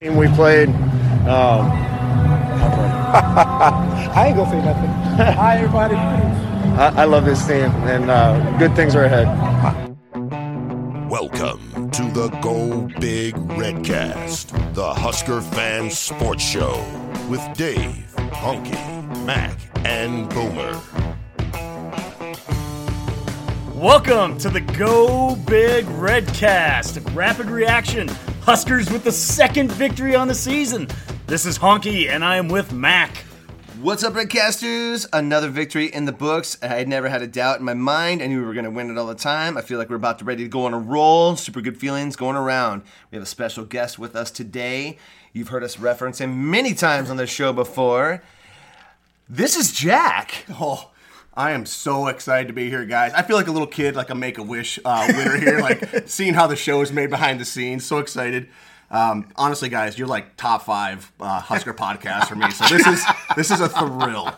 [0.00, 0.68] We played.
[0.68, 1.72] Um,
[4.14, 4.90] I ain't gonna say nothing.
[5.34, 5.96] Hi, everybody.
[5.96, 9.26] I, I love this team, and uh, good things are ahead.
[11.10, 16.76] Welcome to the Go Big Redcast, the Husker fan sports show
[17.28, 20.80] with Dave, Honky, Mac, and Boomer.
[23.74, 27.16] Welcome to the Go Big Redcast.
[27.16, 28.08] Rapid reaction.
[28.48, 30.88] Huskers with the second victory on the season.
[31.26, 33.14] This is Honky, and I am with Mac.
[33.82, 35.06] What's up, Redcasters?
[35.12, 36.56] Another victory in the books.
[36.62, 38.22] I had never had a doubt in my mind.
[38.22, 39.58] I knew we were going to win it all the time.
[39.58, 41.36] I feel like we're about to ready to go on a roll.
[41.36, 42.84] Super good feelings going around.
[43.10, 44.96] We have a special guest with us today.
[45.34, 48.22] You've heard us reference him many times on the show before.
[49.28, 50.46] This is Jack.
[50.58, 50.92] Oh,
[51.38, 53.12] I am so excited to be here, guys.
[53.12, 55.88] I feel like a little kid, like a Make a Wish uh, winner here, like
[56.08, 57.86] seeing how the show is made behind the scenes.
[57.86, 58.48] So excited.
[58.90, 62.50] Um, honestly, guys, you're like top five uh, Husker podcast for me.
[62.50, 64.34] So this is this is a thrill.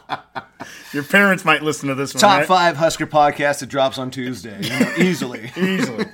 [0.92, 2.20] Your parents might listen to this one.
[2.20, 2.46] Top right?
[2.46, 4.60] five Husker podcast that drops on Tuesday.
[4.60, 5.50] You know, easily.
[5.56, 6.04] Easily.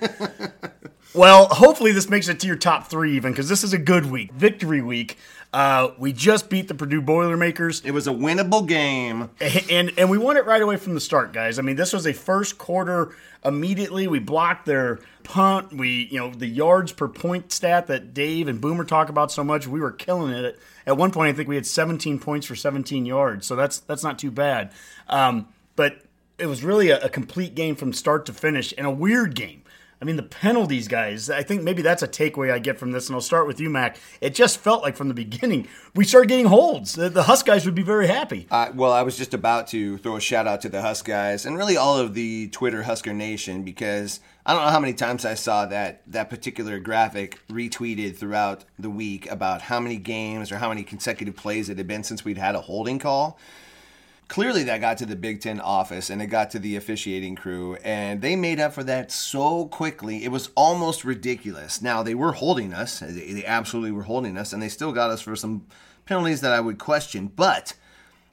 [1.15, 4.09] well, hopefully this makes it to your top three even, because this is a good
[4.09, 4.31] week.
[4.31, 5.19] Victory week.
[5.57, 7.81] Uh, we just beat the Purdue Boilermakers.
[7.81, 9.31] It was a winnable game.
[9.71, 11.59] and and we won it right away from the start, guys.
[11.59, 14.07] I mean, this was a first quarter immediately.
[14.07, 15.73] We blocked their punt.
[15.73, 19.43] We, you know, the yards per point stat that Dave and Boomer talk about so
[19.43, 19.67] much.
[19.67, 20.59] We were killing it.
[20.87, 24.05] At one point, I think we had 17 points for 17 yards, so that's that's
[24.05, 24.73] not too bad.
[25.09, 26.03] Um, but
[26.39, 29.63] it was really a, a complete game from start to finish, and a weird game.
[30.01, 33.09] I mean, the penalties, guys, I think maybe that's a takeaway I get from this.
[33.09, 33.97] And I'll start with you, Mac.
[34.21, 36.95] It just felt like from the beginning, we started getting holds.
[36.95, 38.47] The, the Husk guys would be very happy.
[38.51, 41.47] Uh, well, I was just about to throw a shout out to the Husk guys
[41.47, 45.25] and really all of the Twitter Husker Nation because I don't know how many times
[45.25, 50.59] I saw that that particular graphic retweeted throughout the week about how many games or
[50.59, 53.39] how many consecutive plays it had been since we'd had a holding call.
[54.29, 57.77] Clearly, that got to the Big Ten office and it got to the officiating crew,
[57.85, 60.25] and they made up for that so quickly.
[60.25, 61.81] It was almost ridiculous.
[61.81, 65.21] Now, they were holding us, they absolutely were holding us, and they still got us
[65.21, 65.67] for some
[66.07, 67.75] penalties that I would question, but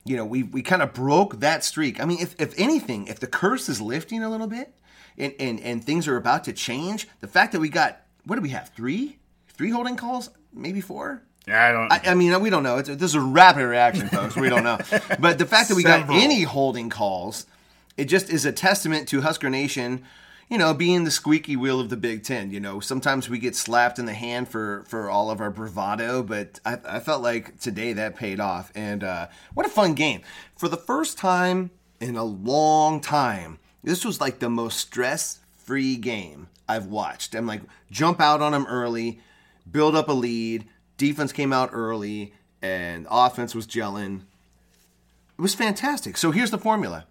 [0.05, 2.01] you know, we, we kind of broke that streak.
[2.01, 4.73] I mean, if, if anything, if the curse is lifting a little bit
[5.17, 8.41] and, and, and things are about to change, the fact that we got, what do
[8.41, 9.19] we have, three?
[9.47, 10.29] Three holding calls?
[10.51, 11.23] Maybe four?
[11.47, 11.91] Yeah, I don't.
[11.91, 12.77] I, I mean, we don't know.
[12.77, 14.35] It's, this is a rapid reaction, folks.
[14.35, 14.77] We don't know.
[15.19, 16.15] But the fact that we Several.
[16.15, 17.45] got any holding calls,
[17.97, 20.03] it just is a testament to Husker Nation,
[20.49, 22.51] you know, being the squeaky wheel of the Big Ten.
[22.51, 26.23] You know, sometimes we get slapped in the hand for, for all of our bravado,
[26.23, 28.71] but I, I felt like today that paid off.
[28.73, 30.21] And uh, what a fun game.
[30.55, 35.95] For the first time in a long time, this was like the most stress free
[35.97, 37.35] game I've watched.
[37.35, 37.61] I'm like,
[37.91, 39.19] jump out on them early,
[39.69, 40.65] build up a lead.
[40.97, 44.21] Defense came out early, and offense was gelling.
[45.37, 46.17] It was fantastic.
[46.17, 47.05] So here's the formula.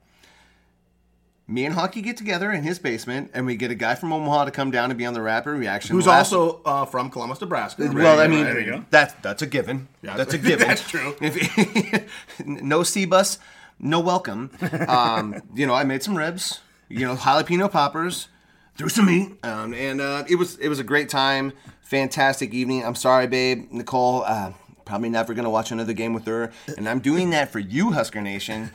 [1.49, 4.45] Me and Honky get together in his basement, and we get a guy from Omaha
[4.47, 5.95] to come down and be on the rapid reaction.
[5.95, 7.91] Who's Last- also uh, from Columbus, Nebraska.
[7.93, 8.85] well, I mean, go.
[8.91, 9.89] that's that's a given.
[10.03, 10.67] Yeah, that's a given.
[10.69, 11.15] that's true.
[11.21, 12.09] If,
[12.47, 13.39] no C bus,
[13.79, 14.51] no welcome.
[14.89, 16.61] Um, you know, I made some ribs.
[16.89, 18.29] You know, jalapeno poppers,
[18.77, 21.53] threw some meat, um, and uh, it was it was a great time.
[21.83, 22.85] Fantastic evening.
[22.85, 24.23] I'm sorry, babe, Nicole.
[24.25, 24.53] Uh,
[24.85, 28.21] probably never gonna watch another game with her, and I'm doing that for you, Husker
[28.21, 28.71] Nation.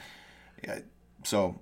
[0.63, 0.79] Yeah,
[1.23, 1.59] So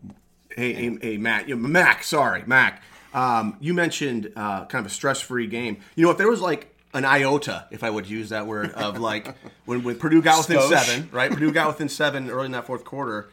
[0.55, 1.49] Hey, hey, hey, Matt.
[1.49, 2.81] You, Mac, sorry, Mac.
[3.13, 5.77] Um, you mentioned uh, kind of a stress-free game.
[5.95, 8.97] You know, if there was like an iota, if I would use that word, of
[8.97, 11.29] like when, when Purdue got within seven, right?
[11.29, 13.29] Purdue got within seven early in that fourth quarter.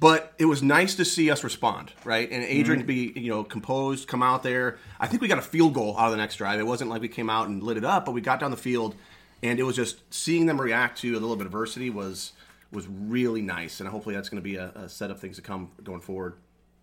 [0.00, 2.30] But it was nice to see us respond, right?
[2.30, 4.78] And Adrian to be, you know, composed, come out there.
[4.98, 6.58] I think we got a field goal out of the next drive.
[6.58, 8.56] It wasn't like we came out and lit it up, but we got down the
[8.56, 8.96] field,
[9.42, 12.32] and it was just seeing them react to a little bit of adversity was
[12.72, 13.78] was really nice.
[13.78, 16.34] And hopefully that's going to be a, a set of things to come going forward.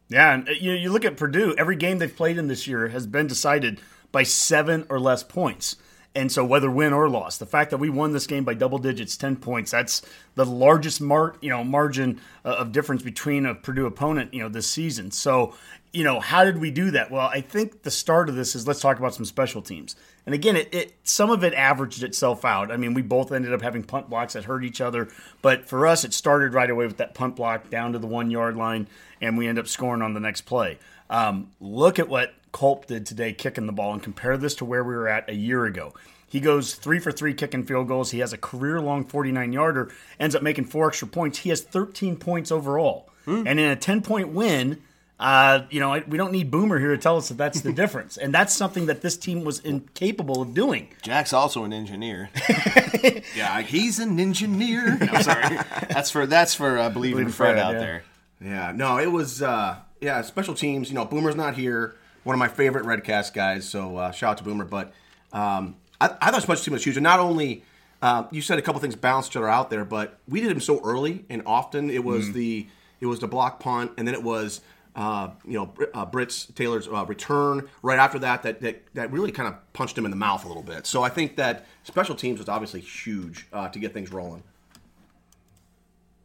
[0.08, 2.90] Yeah, and uh, you, you look at Purdue, every game they've played in this year
[2.90, 3.80] has been decided
[4.12, 5.76] by seven or less points.
[6.14, 8.78] And so, whether win or loss, the fact that we won this game by double
[8.80, 10.02] digits, ten points, that's
[10.36, 14.50] the largest mar- you know margin uh, of difference between a Purdue opponent you know
[14.50, 15.12] this season.
[15.12, 15.56] So,
[15.94, 17.12] you know, how did we do that?
[17.12, 19.96] Well, I think the start of this is let's talk about some special teams.
[20.26, 22.72] And again, it, it some of it averaged itself out.
[22.72, 25.08] I mean, we both ended up having punt blocks that hurt each other,
[25.42, 28.30] but for us, it started right away with that punt block down to the one
[28.30, 28.88] yard line,
[29.22, 30.78] and we end up scoring on the next play.
[31.12, 34.84] Um, look at what Culp did today, kicking the ball, and compare this to where
[34.84, 35.94] we were at a year ago.
[36.28, 38.12] He goes three for three kicking field goals.
[38.12, 41.40] He has a career long 49 yarder, ends up making four extra points.
[41.40, 43.10] He has 13 points overall.
[43.28, 44.82] And in a 10 point win,
[45.20, 48.18] uh, you know, we don't need Boomer here to tell us that that's the difference.
[48.18, 50.90] And that's something that this team was incapable of doing.
[51.04, 52.30] Jack's also an engineer.
[53.36, 54.98] yeah, he's an engineer.
[54.98, 55.60] No, sorry.
[55.90, 57.80] That's for that's for uh, believing Fred, Fred, out yeah.
[57.80, 58.04] there.
[58.42, 61.96] Yeah, no, it was uh yeah, special teams, you know, Boomer's not here.
[62.24, 64.66] One of my favorite Redcast guys, so uh, shout out to Boomer.
[64.66, 64.94] But
[65.32, 66.98] um, I, I thought special team was huge.
[66.98, 67.64] And not only
[68.02, 70.60] uh, you said a couple things balanced each other out there, but we did them
[70.60, 72.68] so early and often it was the
[73.00, 74.62] it was the block punt and then it was
[74.96, 79.32] uh, you know uh, Britt's Taylor's uh, return right after that, that that that really
[79.32, 80.86] kind of punched him in the mouth a little bit.
[80.88, 84.44] So I think that special teams was obviously huge uh, to get things rolling.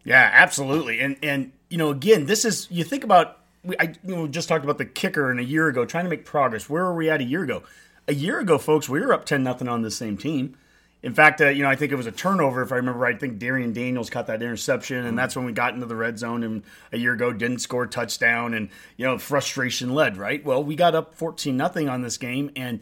[0.04, 1.00] Yeah, absolutely.
[1.00, 4.48] And and you know, again, this is you think about we I you know just
[4.48, 6.68] talked about the kicker and a year ago trying to make progress.
[6.68, 7.62] Where were we at a year ago?
[8.08, 10.56] A year ago, folks, we were up ten nothing on the same team.
[11.02, 13.14] In fact, uh, you know, I think it was a turnover if I remember right.
[13.14, 16.18] I think Darian Daniels caught that interception, and that's when we got into the red
[16.18, 16.42] zone.
[16.42, 20.16] And a year ago, didn't score a touchdown, and you know, frustration led.
[20.16, 20.44] Right.
[20.44, 22.80] Well, we got up fourteen nothing on this game, and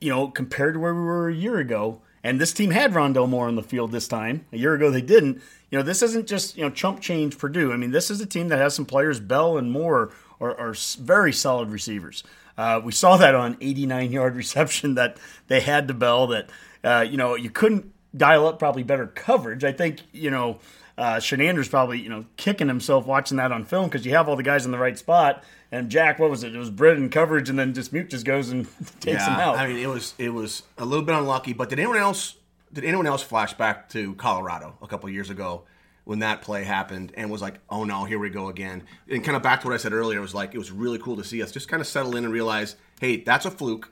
[0.00, 3.28] you know, compared to where we were a year ago, and this team had Rondale
[3.28, 4.46] Moore on the field this time.
[4.52, 5.42] A year ago, they didn't.
[5.70, 7.72] You know, this isn't just you know chump change Purdue.
[7.72, 9.20] I mean, this is a team that has some players.
[9.20, 12.22] Bell and Moore are, are very solid receivers.
[12.56, 15.16] Uh, we saw that on 89 yard reception that
[15.48, 16.26] they had to Bell.
[16.28, 16.50] That
[16.84, 19.64] uh, you know you couldn't dial up probably better coverage.
[19.64, 20.58] I think you know.
[20.98, 24.36] Uh, Shenander's probably you know kicking himself watching that on film because you have all
[24.36, 25.42] the guys in the right spot.
[25.72, 26.54] And Jack, what was it?
[26.54, 28.66] It was Britt in coverage, and then Dismuke just goes and
[29.00, 29.56] takes him out.
[29.56, 31.54] I mean, it was it was a little bit unlucky.
[31.54, 32.36] But did anyone else
[32.72, 35.64] did anyone else flash back to Colorado a couple years ago
[36.04, 38.84] when that play happened and was like, oh no, here we go again?
[39.08, 40.98] And kind of back to what I said earlier, it was like it was really
[40.98, 43.90] cool to see us just kind of settle in and realize, hey, that's a fluke.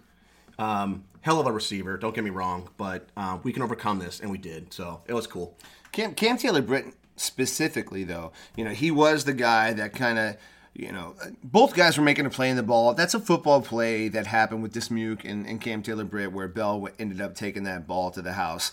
[0.58, 4.20] Um, hell of a receiver, don't get me wrong, but uh, we can overcome this,
[4.20, 4.72] and we did.
[4.72, 5.56] So it was cool.
[5.92, 10.36] Cam, Cam Taylor Britt specifically, though, you know, he was the guy that kind of,
[10.80, 12.94] you know, both guys were making a play in the ball.
[12.94, 16.88] That's a football play that happened with Dismuke and, and Cam Taylor Britt, where Bell
[16.98, 18.72] ended up taking that ball to the house.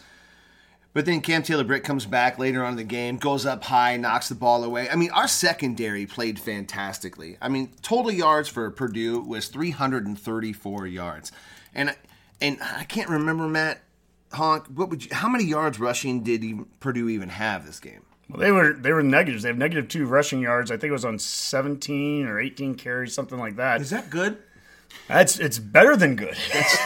[0.94, 3.98] But then Cam Taylor Britt comes back later on in the game, goes up high,
[3.98, 4.90] knocks the ball away.
[4.90, 7.38] I mean, our secondary played fantastically.
[7.42, 11.32] I mean, total yards for Purdue was 334 yards,
[11.76, 11.96] and
[12.40, 13.82] and I can't remember Matt
[14.32, 14.68] Honk.
[14.68, 15.14] What would you?
[15.14, 18.02] How many yards rushing did even, Purdue even have this game?
[18.30, 19.44] Well, they were they were negatives.
[19.44, 20.72] They have negative two rushing yards.
[20.72, 23.82] I think it was on seventeen or eighteen carries, something like that.
[23.82, 24.38] Is that good?
[25.08, 26.36] That's it's better than good.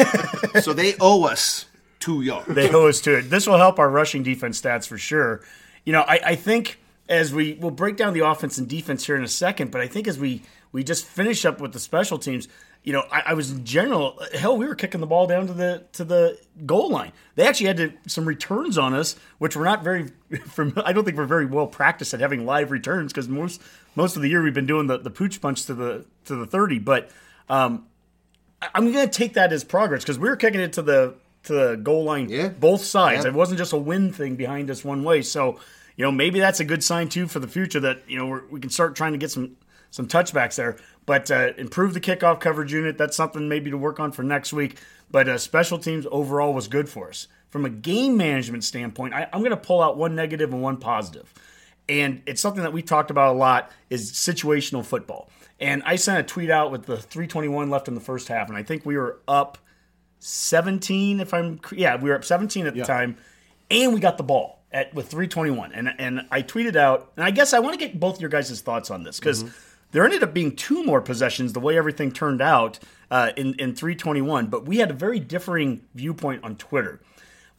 [0.62, 1.66] so they owe us
[2.00, 2.54] two yards.
[2.54, 3.30] they owe us to it.
[3.30, 5.42] This will help our rushing defense stats for sure.
[5.86, 6.80] You know, I, I think
[7.10, 9.88] as we we'll break down the offense and defense here in a second, but I
[9.88, 12.48] think as we we just finish up with the special teams,
[12.84, 15.54] you know, I, I was in general hell, we were kicking the ball down to
[15.54, 17.12] the to the goal line.
[17.36, 20.10] They actually had to, some returns on us, which were not very
[20.48, 20.74] from.
[20.84, 23.62] I don't think we're very well practiced at having live returns because most
[23.96, 26.46] most of the year we've been doing the the pooch punch to the to the
[26.46, 27.10] thirty, but.
[27.50, 27.86] Um,
[28.62, 31.16] I- I'm going to take that as progress because we were kicking it to the
[31.44, 32.50] to the goal line, Yeah.
[32.50, 33.26] both sides.
[33.26, 33.32] Yeah.
[33.32, 35.24] It wasn't just a win thing behind us one way.
[35.24, 35.60] So,
[35.98, 38.46] you know, maybe that's a good sign too for the future that you know we're,
[38.50, 39.58] we can start trying to get some
[39.90, 40.78] some touchbacks there.
[41.06, 42.98] But uh, improve the kickoff coverage unit.
[42.98, 44.78] That's something maybe to work on for next week.
[45.10, 49.14] But uh, special teams overall was good for us from a game management standpoint.
[49.14, 51.34] I, I'm going to pull out one negative and one positive
[51.92, 55.30] and it's something that we talked about a lot is situational football.
[55.60, 58.58] And I sent a tweet out with the 321 left in the first half, and
[58.58, 59.58] I think we were up
[60.20, 61.20] 17.
[61.20, 63.18] If I'm yeah, we were up 17 at the time,
[63.70, 65.74] and we got the ball at with 321.
[65.74, 68.60] And and I tweeted out, and I guess I want to get both your guys'
[68.62, 69.44] thoughts on this because
[69.92, 72.80] there ended up being two more possessions the way everything turned out
[73.10, 77.00] uh, in in 321, but we had a very differing viewpoint on Twitter.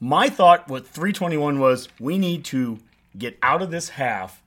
[0.01, 2.81] My thought with 321 was we need to
[3.17, 4.43] get out of this half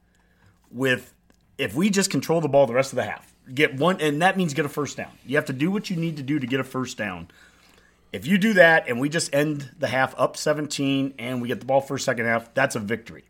[0.71, 1.13] with
[1.57, 3.33] if we just control the ball the rest of the half.
[3.53, 5.11] Get one and that means get a first down.
[5.25, 7.29] You have to do what you need to do to get a first down.
[8.11, 11.59] If you do that and we just end the half up 17 and we get
[11.59, 13.23] the ball first second half, that's a victory.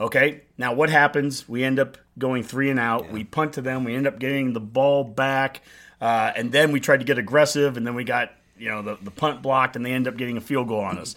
[0.00, 0.42] Okay.
[0.58, 1.48] Now what happens?
[1.48, 3.10] We end up going three and out.
[3.10, 3.84] We punt to them.
[3.84, 5.60] We end up getting the ball back,
[6.00, 8.98] uh, and then we tried to get aggressive, and then we got you know the,
[9.02, 11.14] the punt blocked, and they end up getting a field goal on us.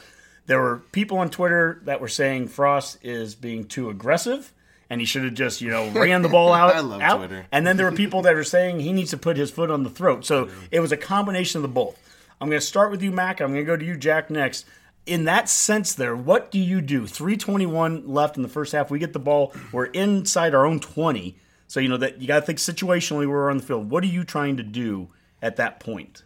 [0.48, 4.54] There were people on Twitter that were saying Frost is being too aggressive,
[4.90, 6.76] and he should have just you know ran the ball out.
[6.76, 7.18] I love out.
[7.18, 7.46] Twitter.
[7.52, 9.84] And then there were people that are saying he needs to put his foot on
[9.84, 10.26] the throat.
[10.26, 12.00] So it was a combination of the both.
[12.40, 13.42] I'm going to start with you, Mac.
[13.42, 14.66] I'm going to go to you, Jack, next.
[15.08, 17.08] In that sense, there, what do you do?
[17.08, 18.92] 321 left in the first half.
[18.92, 19.54] We get the ball.
[19.72, 21.36] We're inside our own 20.
[21.68, 23.28] So you know that you got to think situationally.
[23.28, 23.90] We're on the field.
[23.90, 25.10] What are you trying to do
[25.42, 26.24] at that point?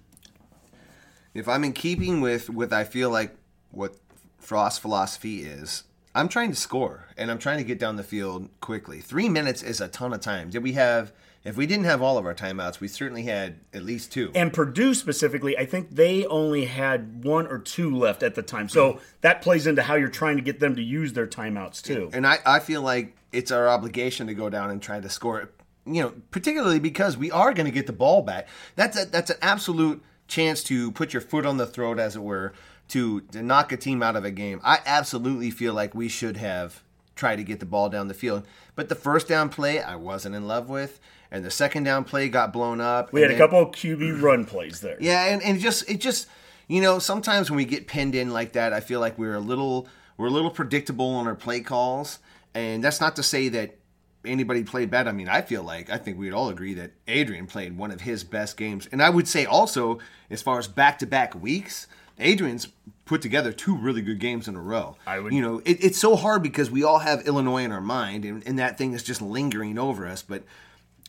[1.33, 3.35] if I'm in keeping with with I feel like
[3.71, 3.95] what
[4.39, 5.83] Frost's philosophy is,
[6.13, 8.99] I'm trying to score and I'm trying to get down the field quickly.
[8.99, 10.49] Three minutes is a ton of time.
[10.49, 11.13] Did we have?
[11.43, 14.31] If we didn't have all of our timeouts, we certainly had at least two.
[14.35, 18.69] And Purdue specifically, I think they only had one or two left at the time.
[18.69, 19.03] So mm-hmm.
[19.21, 22.11] that plays into how you're trying to get them to use their timeouts too.
[22.13, 25.49] And I, I feel like it's our obligation to go down and try to score.
[25.85, 28.47] You know, particularly because we are going to get the ball back.
[28.75, 32.21] That's a, that's an absolute chance to put your foot on the throat, as it
[32.21, 32.53] were,
[32.89, 34.61] to, to knock a team out of a game.
[34.63, 36.83] I absolutely feel like we should have
[37.15, 38.45] tried to get the ball down the field.
[38.75, 40.99] But the first down play, I wasn't in love with,
[41.31, 43.13] and the second down play got blown up.
[43.13, 44.97] We had and a couple of QB run plays there.
[44.99, 46.27] yeah, and, and just it just
[46.67, 49.39] you know sometimes when we get pinned in like that, I feel like we're a
[49.39, 52.19] little we're a little predictable on our play calls,
[52.53, 53.77] and that's not to say that
[54.23, 55.07] anybody played bad.
[55.07, 58.01] I mean, I feel like I think we'd all agree that Adrian played one of
[58.01, 61.87] his best games, and I would say also as far as back to back weeks.
[62.19, 62.67] Adrian's
[63.05, 64.95] put together two really good games in a row.
[65.07, 67.81] I would- you know, it, it's so hard because we all have Illinois in our
[67.81, 70.21] mind, and, and that thing is just lingering over us.
[70.21, 70.43] But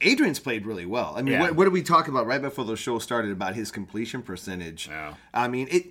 [0.02, 1.14] Adrian's played really well.
[1.16, 1.40] I mean, Yeah.
[1.40, 4.88] what, what did we talk about right before the show started about his completion percentage?
[4.88, 5.14] Yeah.
[5.32, 5.86] I mean, it.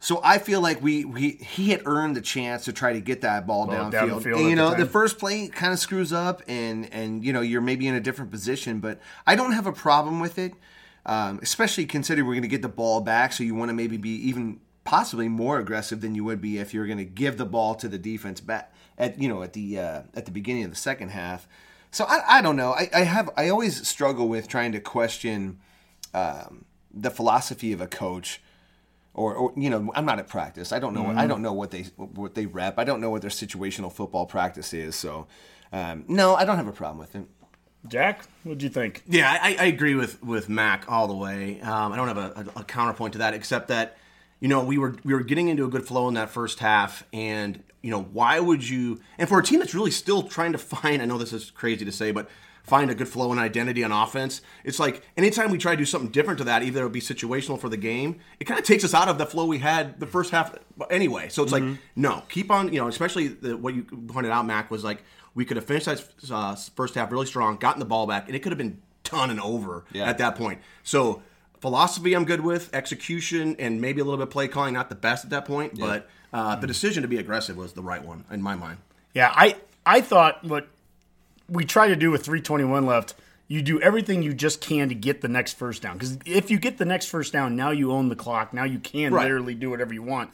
[0.00, 3.20] So I feel like we, we he had earned the chance to try to get
[3.20, 3.90] that ball Ball downfield.
[3.92, 4.80] down field and, you know, time.
[4.80, 8.00] the first play kind of screws up, and and you know you're maybe in a
[8.00, 10.54] different position, but I don't have a problem with it,
[11.06, 13.32] um, especially considering we're going to get the ball back.
[13.32, 16.74] So you want to maybe be even possibly more aggressive than you would be if
[16.74, 19.78] you're going to give the ball to the defense back at you know at the
[19.78, 21.46] uh, at the beginning of the second half.
[21.92, 22.72] So I, I don't know.
[22.72, 25.60] I, I have I always struggle with trying to question
[26.14, 28.40] um, the philosophy of a coach,
[29.14, 30.72] or, or you know I'm not at practice.
[30.72, 31.06] I don't know.
[31.06, 32.78] I don't know what they what they rep.
[32.78, 34.96] I don't know what their situational football practice is.
[34.96, 35.26] So
[35.70, 37.26] um, no, I don't have a problem with it.
[37.88, 39.02] Jack, what do you think?
[39.08, 41.60] Yeah, I, I agree with with Mac all the way.
[41.60, 43.98] Um, I don't have a, a, a counterpoint to that, except that
[44.42, 47.04] you know we were we were getting into a good flow in that first half,
[47.12, 49.00] and you know why would you?
[49.16, 51.84] And for a team that's really still trying to find, I know this is crazy
[51.84, 52.28] to say, but
[52.64, 54.40] find a good flow and identity on offense.
[54.64, 57.00] It's like anytime we try to do something different to that, either it would be
[57.00, 59.98] situational for the game, it kind of takes us out of the flow we had
[60.00, 60.54] the first half
[60.90, 61.28] anyway.
[61.28, 62.72] So it's like no, keep on.
[62.72, 65.86] You know, especially the, what you pointed out, Mac, was like we could have finished
[65.86, 68.78] that uh, first half really strong, gotten the ball back, and it could have been
[69.04, 70.08] done and over Yeah.
[70.08, 70.60] at that point.
[70.82, 71.22] So
[71.62, 74.94] philosophy, I'm good with execution, and maybe a little bit of play calling, not the
[74.96, 78.24] best at that point, but uh, the decision to be aggressive was the right one
[78.30, 78.78] in my mind.
[79.14, 80.66] Yeah, I I thought what
[81.48, 83.14] we try to do with 321 left,
[83.46, 85.98] you do everything you just can to get the next first down.
[85.98, 88.52] Because if you get the next first down, now you own the clock.
[88.54, 89.22] Now you can Right.
[89.24, 90.30] literally do whatever you want.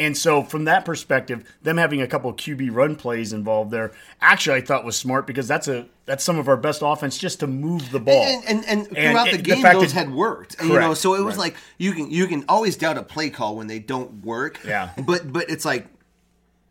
[0.00, 3.90] And so, from that perspective, them having a couple of QB run plays involved there,
[4.20, 7.40] actually, I thought was smart because that's a that's some of our best offense just
[7.40, 8.22] to move the ball.
[8.22, 10.56] And and, and And throughout it- the the game, fact those that- had worked.
[10.62, 10.98] You know, Correct.
[10.98, 11.44] so it was Right.
[11.52, 14.60] like you can you can always doubt a play call when they don't work.
[14.64, 14.90] Yeah.
[15.04, 15.88] But but it's like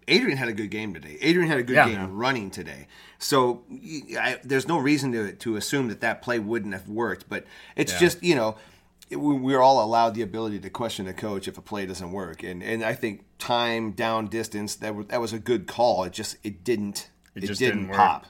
[0.08, 1.18] Adrian had a good game today.
[1.22, 1.90] Adrian had a good Yeah.
[1.90, 2.88] game running today.
[3.20, 3.64] So
[4.18, 7.28] I, there's no reason to to assume that that play wouldn't have worked.
[7.28, 8.00] But it's Yeah.
[8.00, 8.56] just you know.
[9.10, 12.12] It- we- We're all allowed the ability to question a coach if a play doesn't
[12.12, 16.04] work, and and I think time, down, distance that was that was a good call.
[16.04, 18.26] It just it didn't it, just didn't, didn't pop.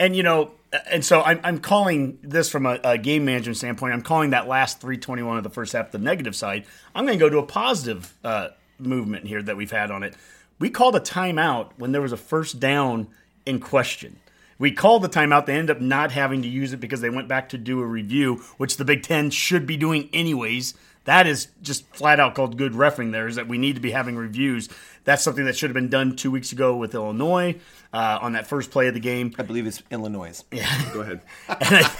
[0.00, 0.50] And you know,
[0.90, 3.92] and so I'm, I'm calling this from a, a game management standpoint.
[3.94, 6.64] I'm calling that last 321 of the first half the negative side.
[6.94, 8.48] I'm going to go to a positive uh,
[8.80, 10.16] movement here that we've had on it.
[10.58, 13.06] We called a timeout when there was a first down
[13.46, 14.18] in question.
[14.58, 15.46] We called the timeout.
[15.46, 17.86] They ended up not having to use it because they went back to do a
[17.86, 20.74] review, which the Big Ten should be doing anyways.
[21.04, 23.12] That is just flat out called good refing.
[23.12, 24.68] There is that we need to be having reviews.
[25.04, 27.60] That's something that should have been done two weeks ago with Illinois
[27.92, 29.34] uh, on that first play of the game.
[29.38, 30.42] I believe it's Illinois.
[30.52, 30.92] Yeah.
[30.92, 31.20] Go ahead.
[31.48, 31.90] and I,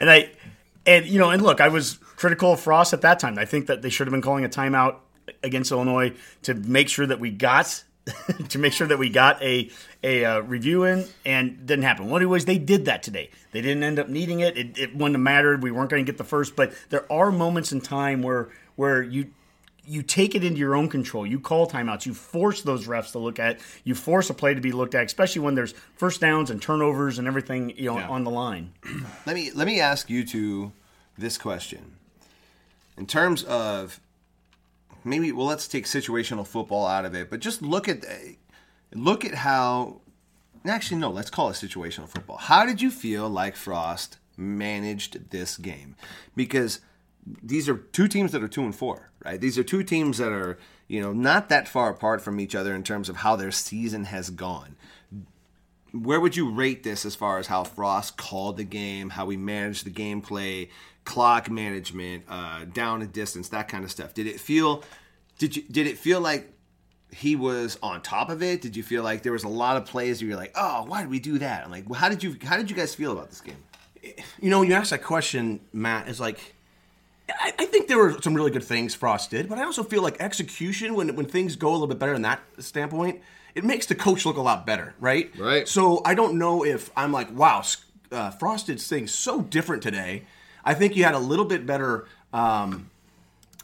[0.00, 0.30] and I,
[0.84, 3.38] and you know, and look, I was critical of Frost at that time.
[3.38, 4.96] I think that they should have been calling a timeout
[5.42, 7.84] against Illinois to make sure that we got
[8.50, 9.70] to make sure that we got a
[10.02, 12.06] a uh, review in, and didn't happen.
[12.06, 13.30] Well, anyways, they did that today.
[13.52, 14.56] They didn't end up needing it.
[14.56, 15.62] It, it wouldn't have mattered.
[15.62, 19.02] We weren't going to get the first, but there are moments in time where where
[19.02, 19.30] you
[19.88, 21.26] you take it into your own control.
[21.26, 22.06] You call timeouts.
[22.06, 23.58] You force those refs to look at.
[23.84, 27.18] You force a play to be looked at, especially when there's first downs and turnovers
[27.18, 28.08] and everything you know Yeah.
[28.08, 28.72] on the line.
[29.26, 30.72] Let me let me ask you two
[31.18, 31.96] this question.
[32.96, 34.00] In terms of
[35.06, 38.04] maybe well let's take situational football out of it, but just look at
[38.94, 40.00] look at how
[40.66, 42.36] actually no, let's call it situational football.
[42.36, 45.96] How did you feel like Frost managed this game?
[46.34, 46.80] Because
[47.42, 49.40] these are two teams that are two and four, right?
[49.40, 50.58] These are two teams that are
[50.88, 54.04] you know not that far apart from each other in terms of how their season
[54.04, 54.76] has gone.
[55.92, 59.36] Where would you rate this as far as how Frost called the game, how we
[59.36, 60.68] managed the gameplay,
[61.06, 64.12] clock management, uh, down and distance, that kind of stuff?
[64.12, 64.84] Did it feel?
[65.38, 66.52] Did you did it feel like
[67.10, 68.60] he was on top of it?
[68.60, 71.00] Did you feel like there was a lot of plays where you're like, oh, why
[71.00, 71.64] did we do that?
[71.64, 73.62] I'm like, well, how did you how did you guys feel about this game?
[74.40, 76.54] You know, when you asked that question, Matt, is like
[77.28, 80.02] I, I think there were some really good things Frost did, but I also feel
[80.02, 83.20] like execution when when things go a little bit better in that standpoint,
[83.54, 85.30] it makes the coach look a lot better, right?
[85.38, 85.66] Right.
[85.66, 87.62] So I don't know if I'm like, wow,
[88.12, 90.24] uh, Frost did things so different today.
[90.66, 92.06] I think you had a little bit better.
[92.34, 92.90] Um,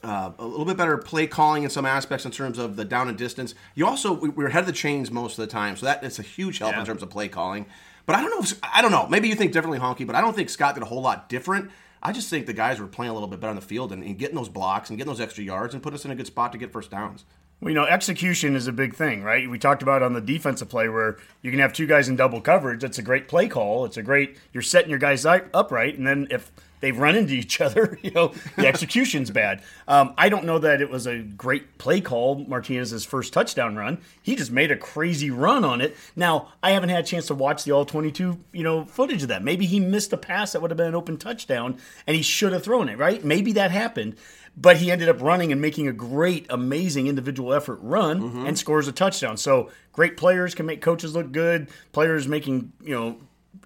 [0.05, 3.09] uh, a little bit better play calling in some aspects in terms of the down
[3.09, 3.55] and distance.
[3.77, 6.03] You also we, we were ahead of the chains most of the time, so that
[6.03, 6.81] is a huge help Yeah.
[6.81, 7.67] in terms of play calling.
[8.05, 8.41] But I don't know.
[8.41, 9.07] If, I don't know.
[9.07, 11.71] Maybe you think differently, Honky, but I don't think Scott did a whole lot different.
[12.03, 14.03] I just think the guys were playing a little bit better on the field and,
[14.03, 16.27] and getting those blocks and getting those extra yards and put us in a good
[16.27, 17.25] spot to get first downs.
[17.61, 19.49] Well, you know, execution is a big thing, right?
[19.49, 22.41] We talked about on the defensive play where you can have two guys in double
[22.41, 22.81] coverage.
[22.81, 23.85] That's a great play call.
[23.85, 26.51] It's a great you're setting your guys up- upright, and then if
[26.83, 29.63] they've run into each other, you know, the execution's bad.
[29.89, 32.45] Um, I don't know that it was a great play call.
[32.47, 35.97] Martinez's first touchdown run, he just made a crazy run on it.
[36.15, 39.29] Now I haven't had a chance to watch the all 22, you know, footage of
[39.29, 39.43] that.
[39.43, 42.53] Maybe he missed a pass that would have been an open touchdown, and he should
[42.53, 42.99] have thrown it.
[42.99, 43.25] Right?
[43.25, 44.17] Maybe that happened
[44.55, 48.87] but he ended up running and making a great, amazing individual effort run and scores
[48.87, 49.39] a touchdown.
[49.39, 51.69] So great players can make coaches look good.
[51.93, 53.17] Players making, you know,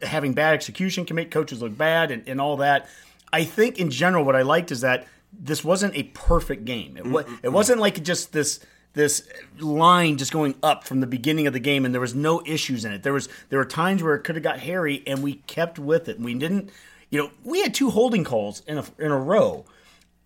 [0.03, 2.89] having bad execution can make coaches look bad and, and all that.
[3.33, 6.97] I think in general, what I liked is that this wasn't a perfect game.
[6.97, 8.61] It, it wasn't like just this
[8.95, 9.29] this
[9.59, 12.85] line just going up from the beginning of the game and there was no issues
[12.85, 13.03] in it.
[13.03, 16.09] There was there were times where it could have got hairy and we kept with
[16.09, 16.19] it.
[16.19, 16.71] We didn't
[17.11, 19.65] you know, we had two holding calls in a in a row.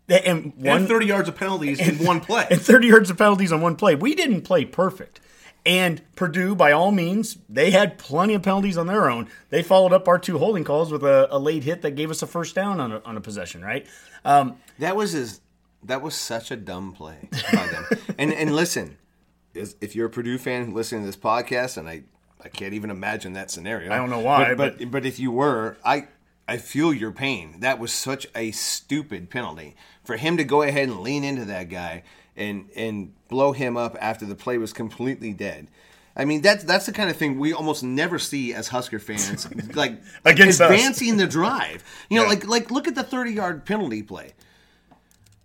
[0.09, 2.47] And one and 30 yards of penalties in one play.
[2.51, 3.95] and 30 yards of penalties on one play.
[3.95, 5.21] We didn't play perfect.
[5.67, 9.29] And Purdue, by all means, they had plenty of penalties on their own.
[9.51, 12.23] They followed up our two holding calls with a, a late hit that gave us
[12.23, 13.87] a first down on a, on a possession, right?
[14.25, 15.41] Um, That was his.
[15.83, 17.87] That was such a dumb play by them.
[18.19, 18.99] and and listen,
[19.55, 22.03] if you're a Purdue fan listening to this podcast, and I
[22.43, 23.93] I can't even imagine that scenario.
[23.93, 26.09] I don't know why, but but, but if you were, I
[26.47, 27.61] I feel your pain.
[27.61, 31.69] That was such a stupid penalty for him to go ahead and lean into that
[31.71, 32.03] guy
[32.41, 35.69] and and blow him up after the play was completely dead.
[36.17, 39.47] I mean that's that's the kind of thing we almost never see as Husker fans,
[39.77, 40.71] like Against us.
[40.71, 41.85] advancing the drive.
[42.09, 42.29] You know, Yeah.
[42.31, 44.33] like like look at the thirty yard penalty play.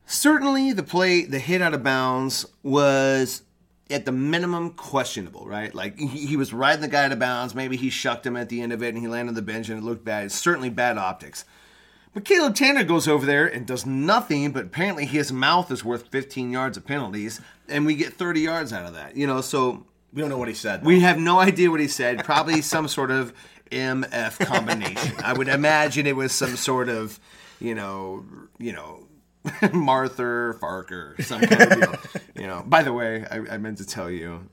[0.07, 3.41] Certainly, the play, the hit out of bounds was
[3.89, 5.73] at the minimum questionable, right?
[5.73, 7.55] Like he, he was riding the guy out of bounds.
[7.55, 9.69] Maybe he shucked him at the end of it and he landed on the bench
[9.69, 10.25] and it looked bad.
[10.25, 11.43] It's certainly bad optics.
[12.15, 16.07] But Caleb Tannor goes over there and does nothing, but apparently his mouth is worth
[16.07, 19.17] 15 yards of penalties, and we get 30 yards out of that.
[19.17, 20.85] You know, so we don't know what he said.
[20.85, 22.23] we have no idea what he said.
[22.23, 23.33] Probably some sort of
[23.69, 25.13] MF combination.
[25.25, 27.19] I would imagine it was some sort of,
[27.59, 28.23] you know,
[28.59, 29.07] you know,
[29.73, 32.21] Martha Farker, some kind of deal.
[32.35, 32.63] You know.
[32.65, 34.49] By the way, I, I meant to tell you,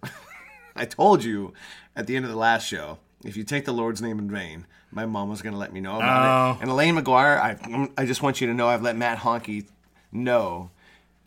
[0.75, 1.53] I told you
[1.95, 4.67] at the end of the last show, if you take the Lord's name in vain,
[4.91, 6.59] my mom was going to let me know about Oh.
[6.59, 6.63] it.
[6.63, 9.67] And Elaine McGuire, I, I just want you to know I've let Matt Honky
[10.11, 10.71] know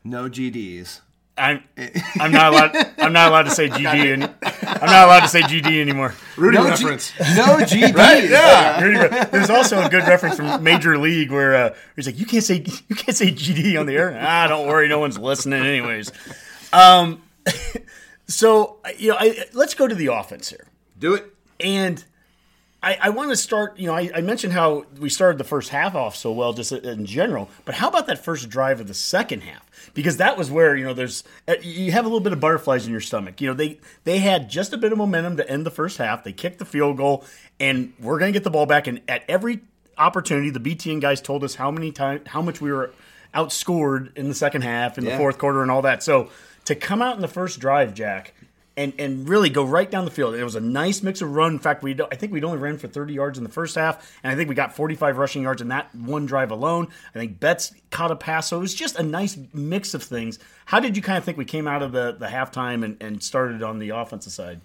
[0.03, 1.01] no GDs.
[1.37, 1.63] I'm
[2.19, 5.41] I'm not allowed I'm not allowed to say GD any, I'm not allowed to say
[5.41, 6.15] GD anymore.
[6.37, 7.11] Rudy no reference.
[7.17, 8.29] G, no GDs.
[8.29, 12.25] Yeah, Rudy there's also a good reference from Major League where uh, he's like, "You
[12.25, 15.61] can't say you can't say GD on the air." Ah, don't worry, no one's listening
[15.65, 16.09] anyways.
[16.71, 17.21] Um,
[18.27, 20.67] so you know, I, let's go to the offense here.
[20.97, 21.34] Do it.
[21.59, 22.03] And
[22.85, 25.69] I, I want to start, you know, I, I mentioned how we started the first
[25.69, 28.93] half off so well just in general, but how about that first drive of the
[28.93, 29.65] second half?
[29.95, 32.85] Because that was where, you know, there's, uh, you have a little bit of butterflies
[32.85, 33.41] in your stomach.
[33.41, 36.23] You know, they, they had just a bit of momentum to end the first half.
[36.23, 37.25] They kicked the field goal,
[37.59, 38.85] and we're going to get the ball back.
[38.85, 39.61] And at every
[39.97, 42.91] opportunity, the BTN guys told us how many times, how much we were
[43.33, 46.03] outscored in the second half, in the fourth quarter, and all that.
[46.03, 46.29] So
[46.65, 48.33] to come out in the first drive, Jack,
[48.77, 50.35] and and really go right down the field.
[50.35, 51.53] It was a nice mix of run.
[51.53, 54.17] In fact, we I think we'd only ran for 30 yards in the first half,
[54.23, 56.87] and I think we got 45 rushing yards in that one drive alone.
[57.13, 60.39] I think Betts caught a pass, so it was just a nice mix of things.
[60.65, 63.23] How did you kind of think we came out of the the halftime and, and
[63.23, 64.61] started on the offensive side?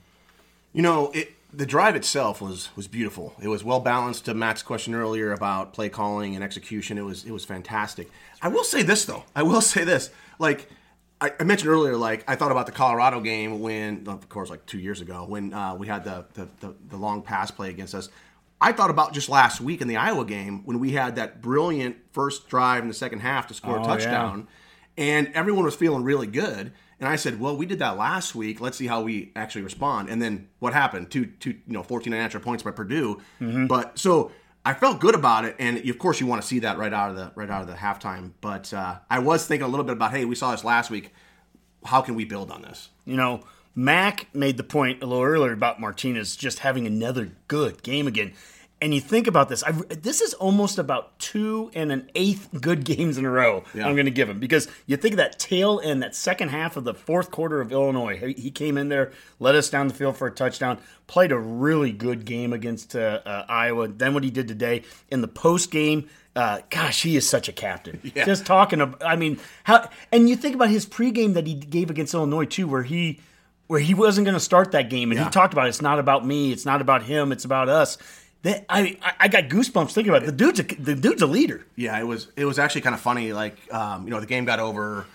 [0.72, 3.34] You know, it, the drive itself was was beautiful.
[3.40, 4.24] It was well balanced.
[4.26, 8.10] To Matt's question earlier about play calling and execution, it was it was fantastic.
[8.42, 9.24] I will say this though.
[9.34, 10.10] I will say this.
[10.38, 10.68] Like
[11.20, 14.64] I, I mentioned earlier, like I thought about the Colorado game when, of course, like
[14.66, 17.94] two years ago when uh, we had the, the, the the long pass play against
[17.94, 18.09] us.
[18.61, 21.96] I thought about just last week in the Iowa game when we had that brilliant
[22.12, 24.48] first drive in the second half to score Oh, a touchdown,
[24.98, 26.72] and everyone was feeling really good.
[26.98, 28.61] And I said, "Well, we did that last week.
[28.61, 31.11] Let's see how we actually respond." And then what happened?
[31.11, 33.20] Two, two, you know, fourteen unanswered points by Purdue.
[33.66, 34.30] But so
[34.64, 37.10] I felt good about it, and of course, you want to see that right out
[37.10, 38.32] of the right out of the halftime.
[38.40, 41.12] But uh, I was thinking a little bit about, hey, we saw this last week.
[41.86, 42.90] How can we build on this?
[43.06, 43.44] You know,
[43.74, 48.34] Mac made the point a little earlier about Martinez just having another good game again.
[48.82, 52.84] And you think about this, I, this is almost about two and an eighth good
[52.84, 53.62] games in a row.
[53.74, 53.86] Yeah.
[53.86, 56.78] I'm going to give him because you think of that tail end, that second half
[56.78, 58.16] of the fourth quarter of Illinois.
[58.16, 61.38] He, he came in there, led us down the field for a touchdown, played a
[61.38, 63.86] really good game against uh, uh, Iowa.
[63.88, 67.52] Then what he did today in the post game, uh, gosh, he is such a
[67.52, 68.00] captain.
[68.14, 68.24] Yeah.
[68.24, 71.90] Just talking about, I mean, how, and you think about his pregame that he gave
[71.90, 73.20] against Illinois too, where he,
[73.66, 75.26] where he wasn't going to start that game, and Yeah.
[75.26, 77.98] he talked about it's not about me, it's not about him, it's about us.
[78.42, 80.26] That I, I- got goosebumps thinking about it.
[80.26, 81.66] the dude's a, the dude's a leader.
[81.76, 83.33] Yeah, it was it was actually kind of funny.
[83.35, 85.07] Like um, you know, the game got over.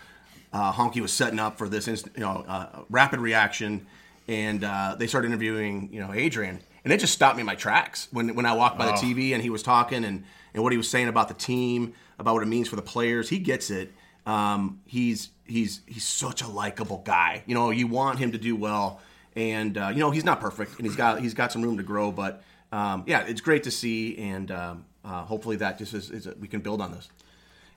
[0.53, 3.85] Uh, Honky was setting up for this, inst- you know, uh, rapid reaction,
[4.29, 7.55] and uh, they started interviewing, you know, Adrian, and it just stopped me in my
[7.55, 10.71] tracks when when I walked by the TV and he was talking and and what
[10.71, 13.27] he was saying about the team, about what it means for the players.
[13.27, 13.91] He gets it.
[14.25, 17.43] Um, he's he's he's such a likable guy.
[17.47, 19.01] You know, you want him to do well,
[19.35, 21.83] and uh, you know he's not perfect, and he's got he's got some room to
[21.83, 22.43] grow, but.
[22.71, 26.47] Um, yeah, it's great to see, and um, uh, hopefully that just is, is we
[26.47, 27.09] can build on this.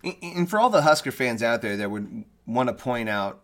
[0.03, 3.40] And- And for all the Husker fans out there that would want to point out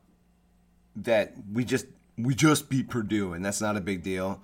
[0.97, 4.41] that we just we just beat Purdue and that's not a big deal.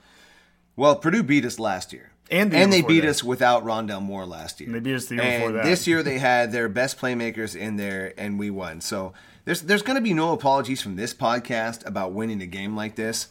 [0.76, 2.10] Well, Purdue beat us last year.
[2.30, 3.08] And the and they beat that.
[3.10, 4.70] us without Rondale Moore last year.
[4.72, 5.64] They beat us the year and before that.
[5.64, 8.80] This year they had their best playmakers in there and we won.
[8.80, 9.12] So
[9.44, 12.94] there's there's going to be no apologies from this podcast about winning a game like
[12.96, 13.28] this.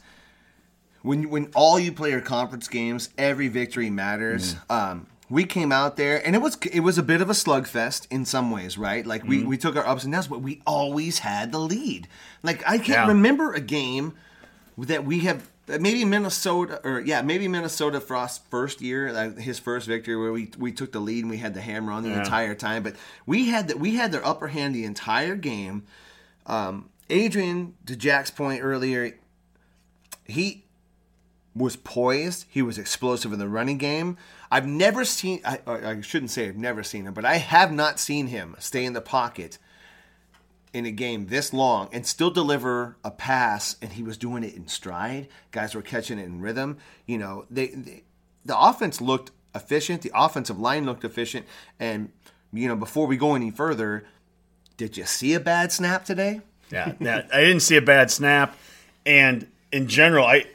[1.01, 4.55] When when all you play are conference games, every victory matters.
[4.69, 8.07] Um, we came out there and it was it was a bit of a slugfest
[8.12, 9.05] in some ways, right?
[9.05, 12.07] Like we, we took our ups and downs, but we always had the lead.
[12.43, 13.07] Like I can't Yeah.
[13.07, 14.13] remember a game
[14.77, 19.85] that we have maybe Minnesota or yeah maybe Minnesota Frost's first year like his first
[19.88, 22.19] victory where we we took the lead and we had the hammer on the Yeah.
[22.23, 22.95] entire time but
[23.27, 25.83] we had that we had their upper hand the entire game
[26.47, 29.13] um, Adrian to Jack's point earlier
[30.25, 30.63] he
[31.55, 32.45] was poised.
[32.49, 34.17] He was explosive in the running game.
[34.51, 37.99] I've never seen I, I shouldn't say I've never seen him but I have not
[37.99, 39.57] seen him stay in the pocket
[40.73, 44.55] in a game this long and still deliver a pass and he was doing it
[44.55, 45.27] in stride.
[45.51, 46.77] Guys were catching it in rhythm.
[47.05, 48.03] You know they, they
[48.45, 50.01] the offense looked efficient.
[50.01, 51.45] The offensive line looked efficient.
[51.79, 52.12] And
[52.53, 54.05] you know before we go any further
[54.79, 56.39] did you see a bad snap today?
[56.71, 57.23] Yeah, yeah.
[57.33, 58.55] I didn't see a bad snap,
[59.05, 60.45] and in general, I,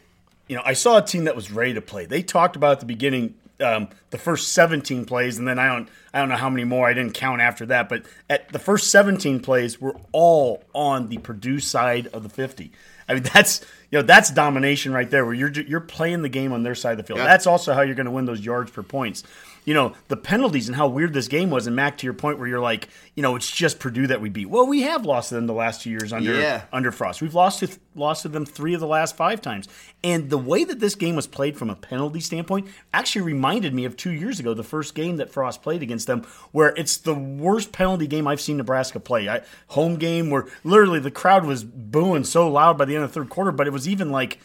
[0.48, 2.06] you know, I saw a team that was ready to play.
[2.06, 5.88] They talked about at the beginning um, the first 17 plays, and then I don't,
[6.12, 6.88] I don't know how many more.
[6.88, 11.18] I didn't count after that, but at the first 17 plays were all on the
[11.18, 12.72] Purdue side of the 50.
[13.08, 16.52] I mean, that's you know that's domination right there, where you're you're playing the game
[16.52, 17.20] on their side of the field.
[17.20, 19.22] That's also how you're going to win those yards per points.
[19.64, 21.66] You know the penalties and how weird this game was.
[21.66, 24.28] And Mac, to your point, where you're like, you know, it's just Purdue that we
[24.28, 24.46] beat.
[24.50, 26.62] Well, we have lost to them the last two years under Yeah.
[26.72, 27.22] under Frost.
[27.22, 29.68] We've lost to lost to them three of the last five times.
[30.02, 33.84] And the way that this game was played from a penalty standpoint actually reminded me
[33.84, 37.14] of two years ago, the first game that Frost played against them, where it's the
[37.14, 39.28] worst penalty game I've seen Nebraska play.
[39.28, 43.10] I, home game where literally the crowd was booing so loud by the end of
[43.10, 44.38] the third quarter, but it was even like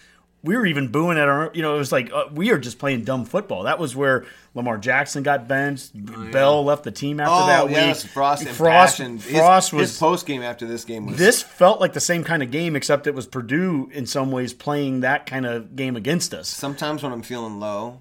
[0.44, 2.80] we were even booing at our, you know, it was like uh, we are just
[2.80, 3.64] playing dumb football.
[3.64, 5.92] That was where Lamar Jackson got benched.
[6.32, 7.76] Bell left the team after that week.
[7.78, 11.18] Oh, yes, Frost and Frost, His- Frost his, was post game after this game was
[11.18, 14.54] this felt like the same kind of game, except it was Purdue in some ways
[14.54, 16.48] playing that kind of game against us.
[16.48, 18.00] sometimes when I'm feeling low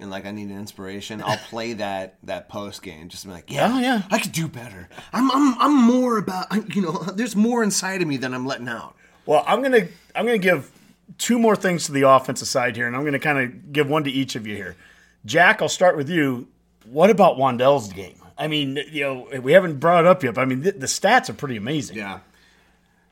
[0.00, 3.50] and like I need an inspiration, I'll play that that post game just be like,
[3.50, 4.02] yeah, Oh, yeah.
[4.10, 4.88] I could do better.
[5.12, 8.68] I'm I'm I'm more about you know, there's more inside of me than I'm letting
[8.68, 8.96] out.
[9.26, 10.70] Well, I'm gonna I'm gonna give
[11.18, 14.04] two more things to the offensive side here, and I'm gonna kind of give one
[14.04, 14.76] to each of you here.
[15.24, 16.48] Jack, I'll start with you.
[16.86, 18.16] What about Wan'Dale's game?
[18.36, 20.86] I mean, you know, we haven't brought it up yet, but I mean, the, the
[20.86, 21.96] stats are pretty amazing.
[21.96, 22.20] Yeah.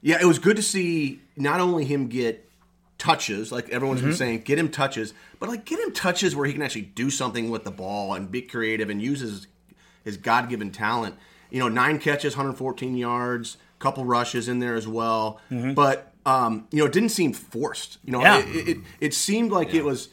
[0.01, 2.49] Yeah, it was good to see not only him get
[2.99, 4.17] touches, like everyone's been mm-hmm.
[4.17, 7.51] saying, get him touches, but like get him touches where he can actually do something
[7.51, 9.47] with the ball and be creative and use his,
[10.05, 11.15] his God given talent.
[11.51, 15.41] You know, nine catches, 114 yards, couple rushes in there as well.
[15.51, 15.75] Mm-hmm.
[15.75, 17.99] But, um, you know, it didn't seem forced.
[18.05, 18.39] You know, Yeah.
[18.41, 20.09] it, it, it seemed like it was,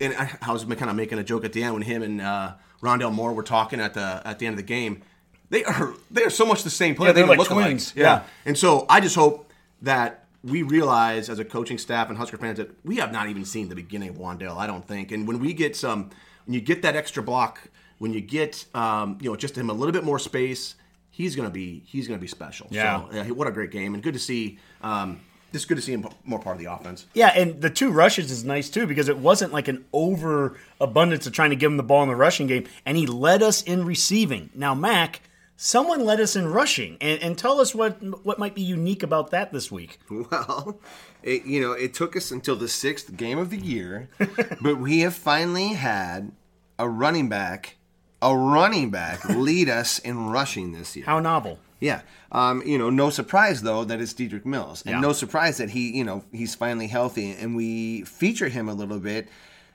[0.00, 2.20] and I, I was kind of making a joke at the end when him and
[2.20, 5.02] uh, Rondale Moore were talking at the at the end of the game.
[5.50, 7.08] They are they are so much the same player.
[7.08, 7.92] Yeah, they're they like twins.
[7.96, 8.02] Yeah.
[8.04, 8.22] Yeah.
[8.46, 9.50] And so I just hope
[9.82, 13.44] that we realize as a coaching staff and Husker fans that we have not even
[13.44, 15.12] seen the beginning of Wan'Dale, I don't think.
[15.12, 16.08] And when we get some,
[16.46, 17.60] when you get that extra block,
[17.98, 20.76] when you get, um, you know, just him a little bit more space,
[21.10, 22.68] he's gonna be he's gonna be special.
[22.70, 23.06] Yeah.
[23.10, 24.58] So, yeah, what a great game and good to see.
[24.80, 25.20] Um,
[25.52, 27.06] just good to see him more part of the offense.
[27.14, 31.32] Yeah, and the two rushes is nice too because it wasn't like an overabundance of
[31.32, 33.84] trying to give him the ball in the rushing game, and he led us in
[33.84, 34.50] receiving.
[34.54, 35.20] Now, Mac,
[35.56, 39.30] someone led us in rushing, and, and tell us what what might be unique about
[39.30, 39.98] that this week.
[40.30, 40.80] Well,
[41.22, 44.08] it, you know, it took us until the sixth game of the year,
[44.60, 46.32] but we have finally had
[46.78, 47.76] a running back,
[48.22, 51.04] a running back lead us in rushing this year.
[51.04, 51.58] How novel!
[51.80, 52.02] Yeah.
[52.30, 55.00] Um, you know, no surprise though that it's Dedrick Mills, and Yeah.
[55.00, 58.98] no surprise that he, you know, he's finally healthy, and we feature him a little
[59.00, 59.28] bit,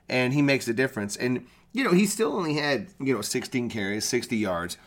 [0.08, 1.16] and he makes a difference.
[1.16, 4.78] And you know, he still only had you know 16 carries, 60 yards,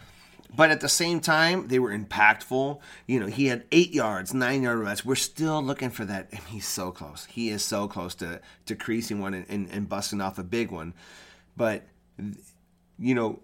[0.57, 2.78] but at the same time, they were impactful.
[3.07, 5.04] You know, he had eight yards, nine yard runs.
[5.04, 6.28] We're still looking for that.
[6.31, 7.26] And he's so close.
[7.26, 10.70] He is so close to to creasing one and, and, and busting off a big
[10.70, 10.94] one,
[11.57, 11.83] but
[12.98, 13.40] you know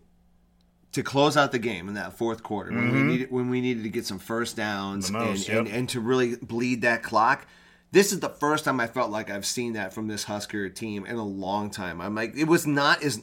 [0.94, 3.82] to close out the game in that fourth quarter when we needed when we needed
[3.84, 5.18] to get some first downs Mm-hmm.
[5.26, 5.76] Most, and, and, yep.
[5.76, 7.46] and to really bleed that clock.
[7.92, 11.06] This is the first time I felt like I've seen that from this Husker team
[11.06, 12.00] in a long time.
[12.00, 13.22] I'm like, it was not as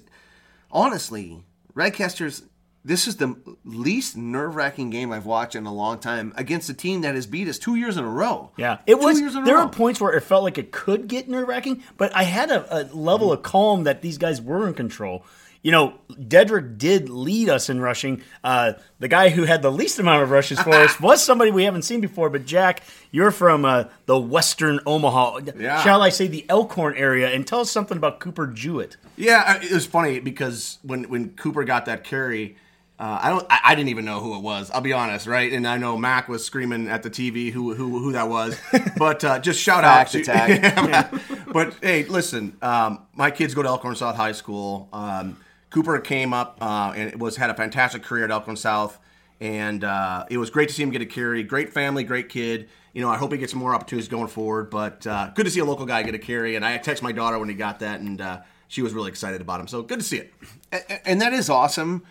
[0.72, 1.44] honestly,
[1.76, 2.44] Redcasters.
[2.84, 6.74] This is the least nerve wracking game I've watched in a long time against a
[6.74, 8.50] team that has beat us two years in a row.
[8.58, 9.20] Yeah, it Two was.
[9.20, 9.66] years in a There row.
[9.66, 12.76] were points where it felt like it could get nerve wracking, but I had a,
[12.76, 15.24] a level of calm that these guys were in control.
[15.63, 18.24] You know, Dedrick did lead us in rushing.
[18.43, 21.65] Uh, the guy who had the least amount of rushes for us was somebody we
[21.65, 22.32] haven't seen before.
[22.32, 25.82] But Jack, you're from uh, the Western Omaha, Yeah.
[25.84, 28.97] shall I say, the Elkhorn area, and tell us something about Cooper Jewett.
[29.17, 32.56] Yeah, it was funny because when when Cooper got that carry,
[33.00, 34.71] uh, I don't, I, I didn't even know who it was.
[34.71, 35.54] I'll be honest, right?
[35.54, 38.60] And I know Mac was screaming at the TV who who, who that was,
[38.97, 40.50] but uh, just shout out to attack.
[40.89, 41.19] Yeah,
[41.54, 44.89] but hey, listen, um, my kids go to Elkhorn South High School.
[44.91, 45.38] Um,
[45.72, 49.00] Cooper came up uh, and was had a fantastic career at Elkhorn South,
[49.40, 51.42] and uh, it was great to see him get a carry.
[51.42, 52.70] Great family, great kid.
[52.94, 54.70] You know, I hope he gets more opportunities going forward.
[54.70, 56.56] But uh, good to see a local guy get a carry.
[56.56, 59.42] And I texted my daughter when he got that, and uh, she was really excited
[59.42, 59.68] about him.
[59.68, 60.34] So good to see it.
[60.72, 62.04] A- and that is awesome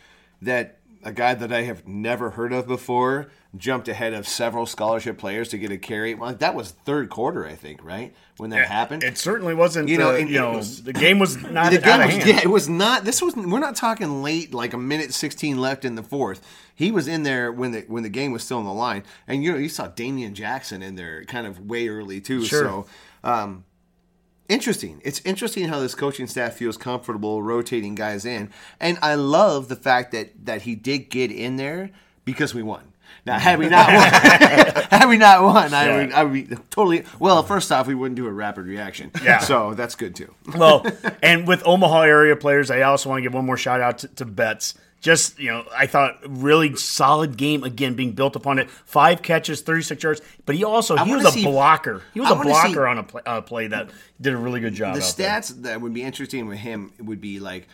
[0.43, 5.19] that a guy that I have never heard of before jumped ahead of several scholarship
[5.19, 6.15] players to get a carry.
[6.15, 9.03] Well, that was third quarter, I think, right when that happened.
[9.03, 9.89] It certainly wasn't.
[9.89, 12.07] You know, uh, and you know, was- the game was not the out game of
[12.07, 12.29] was, hand.
[12.29, 13.05] yeah, it was not.
[13.05, 13.35] This was.
[13.35, 16.47] We're not talking late, like a minute sixteen left in the fourth.
[16.75, 19.43] He was in there when the when the game was still on the line, and
[19.43, 22.45] you know you saw Damian Jackson in there kind of way early too.
[22.45, 22.63] Sure.
[22.65, 22.87] So,
[23.25, 23.65] um,
[24.51, 25.01] interesting.
[25.05, 29.77] It's interesting how this coaching staff feels comfortable rotating guys in, and I love the
[29.77, 31.91] fact that that he did get in there
[32.25, 32.93] because we won.
[33.27, 34.09] Now, had we not won,
[34.91, 37.05] had we not won, I would, I would be totally.
[37.19, 39.11] Well, first off, we wouldn't do a rapid reaction.
[39.23, 39.39] Yeah.
[39.39, 40.35] So that's good too.
[40.57, 40.87] well,
[41.23, 44.09] and with Omaha area players, I also want to give one more shout out to,
[44.09, 44.75] to Betts.
[45.01, 48.69] Just you know, I thought really solid game again, being built upon it.
[48.71, 52.03] Five catches, thirty six yards, but he also he was a see- blocker.
[52.13, 53.89] He was I a blocker see- on a play, uh, play that
[54.21, 54.95] did a really good job.
[54.95, 55.27] the out there.
[55.41, 57.67] stats that would be interesting with him would be like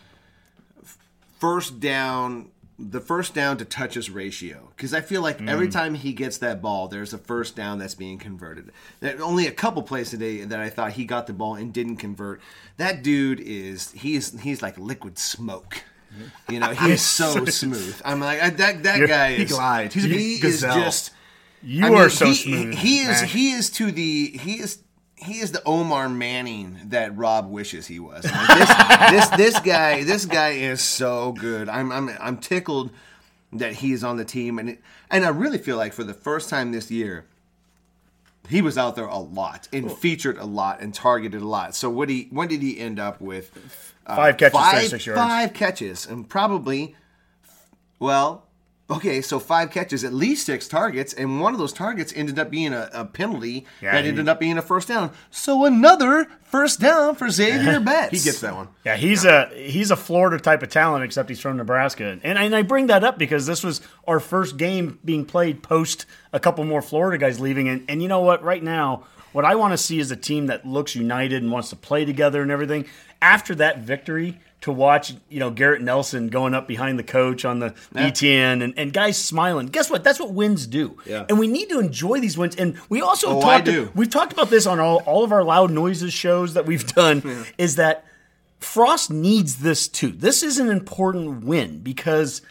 [1.39, 5.49] first down the first down to touches ratio because i feel like Mm.
[5.49, 9.47] every time he gets that ball there's a first down that's being converted there only
[9.47, 12.39] a couple plays today that i thought he got the ball and didn't convert
[12.77, 15.83] that dude is he's he's like liquid smoke
[16.17, 16.53] Mm-hmm.
[16.53, 19.93] you know he's so smooth i'm like I, that that guy he is glides.
[19.93, 21.11] He's a he is just
[21.63, 22.75] You I mean, are so he, smooth.
[22.75, 23.21] He is.
[23.21, 23.29] Mac.
[23.29, 24.27] He is to the.
[24.37, 24.79] He is.
[25.15, 28.23] He is the Omar Manning that Rob wishes he was.
[28.23, 28.69] Like, this,
[29.11, 30.03] this this guy.
[30.03, 31.67] This guy is so good.
[31.67, 32.91] I'm I'm I'm tickled
[33.53, 36.13] that he is on the team, and it, and I really feel like for the
[36.13, 37.25] first time this year,
[38.47, 41.75] he was out there a lot and featured a lot and targeted a lot.
[41.75, 43.95] So what he what did he end up with?
[44.07, 45.21] Uh, Five catches, five, 36 yards.
[45.21, 46.95] Five catches, and probably
[47.99, 48.45] well,
[48.89, 52.49] okay, so five catches, at least six targets, and one of those targets ended up
[52.51, 55.11] being a, a penalty Yeah, that he- ended up being a first down.
[55.31, 58.11] So another first down for Xavier Betts.
[58.11, 58.69] He gets that one.
[58.85, 62.05] Yeah, he's a he's a Florida type of talent, except he's from Nebraska.
[62.23, 66.05] And, and I bring that up because this was our first game being played post
[66.31, 67.67] a couple more Florida guys leaving.
[67.67, 68.43] And, and you know what?
[68.43, 71.69] Right now, what I want to see is a team that looks united and wants
[71.71, 72.85] to play together and everything.
[73.21, 77.59] After that victory, to watch you know Garrett Nelson going up behind the coach on
[77.59, 79.67] the BTN and, and guys smiling.
[79.67, 80.03] Guess what?
[80.03, 80.97] That's what wins do.
[81.05, 81.25] Yeah.
[81.29, 82.55] And we need to enjoy these wins.
[82.55, 83.65] And we also Oh, I talked.
[83.65, 83.91] do.
[83.95, 87.45] We've talked about this on all, all of our loud noises shows that we've done.
[87.57, 88.03] Is that
[88.59, 90.09] Frost needs this too.
[90.09, 92.41] This is an important win because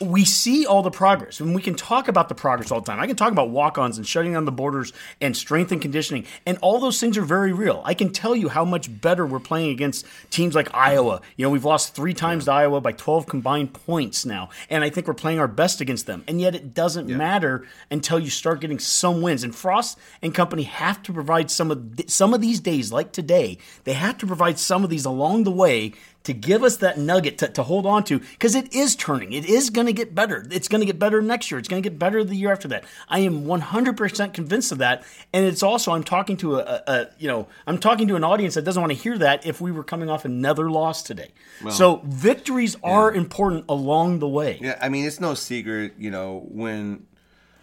[0.00, 3.00] we see all the progress and we can talk about the progress all the time.
[3.00, 6.58] I can talk about walk-ons and shutting down the borders and strength and conditioning and
[6.60, 7.82] all those things are very real.
[7.84, 11.20] I can tell you how much better we're playing against teams like Iowa.
[11.36, 14.90] You know, we've lost 3 times to Iowa by 12 combined points now and I
[14.90, 16.24] think we're playing our best against them.
[16.28, 19.44] And yet it doesn't matter until you start getting some wins.
[19.44, 23.12] And Frost and company have to provide some of th- some of these days like
[23.12, 23.58] today.
[23.84, 25.92] They have to provide some of these along the way
[26.26, 29.32] to give us that nugget to, to hold on to because it is turning.
[29.32, 30.44] It is going to get better.
[30.50, 31.58] It's going to get better next year.
[31.58, 32.84] It's going to get better the year after that.
[33.08, 35.04] I am 100% convinced of that.
[35.32, 38.24] And it's also, I'm talking to a, a, a you know, I'm talking to an
[38.24, 41.30] audience that doesn't want to hear that if we were coming off another loss today.
[41.70, 44.58] so victories are important along the way.
[44.60, 47.06] Yeah, I mean it's no secret, you know, when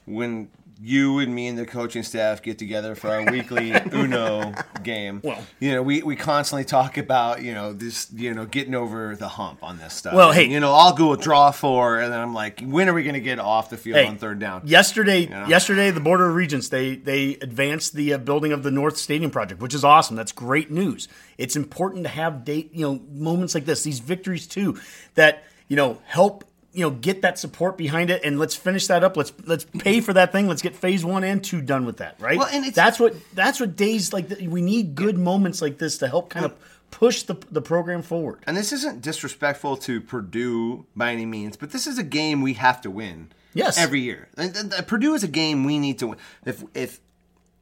[0.05, 0.49] when
[0.85, 4.51] you and me and the coaching staff get together for our weekly Uno
[4.83, 5.21] game.
[5.23, 9.15] Well- you know, we, we constantly talk about you know this, you know, getting over
[9.15, 10.13] the hump on this stuff.
[10.13, 12.89] Well, And, hey- you know, I'll go with draw four, and then I'm like, when
[12.89, 14.63] are we going to get off the field Hey, on third down?
[14.65, 15.47] Yesterday, know?
[15.47, 19.31] yesterday, the Board of Regents they they advanced the uh, building of the North Stadium
[19.31, 20.15] project, which is awesome.
[20.17, 21.07] That's great news.
[21.37, 24.77] It's important to have date you know moments like this, these victories too,
[25.15, 26.43] that you know help
[26.73, 29.15] you know get that support behind it, and let's finish that up.
[29.15, 30.47] Let's let's pay for that thing.
[30.47, 32.19] Let's get phase one and two done with that.
[32.19, 32.37] Right?
[32.37, 35.97] Well, and it's- that's what that's what days like we need good moments like this
[35.99, 36.53] to help kind of
[36.91, 38.39] push the the program forward.
[38.45, 42.53] And this isn't disrespectful to Purdue by any means, but this is a game we
[42.53, 43.31] have to win.
[43.55, 43.77] Yes.
[43.77, 44.29] every year.
[44.35, 46.17] And uh, Purdue is a game we need to win.
[46.43, 46.99] If if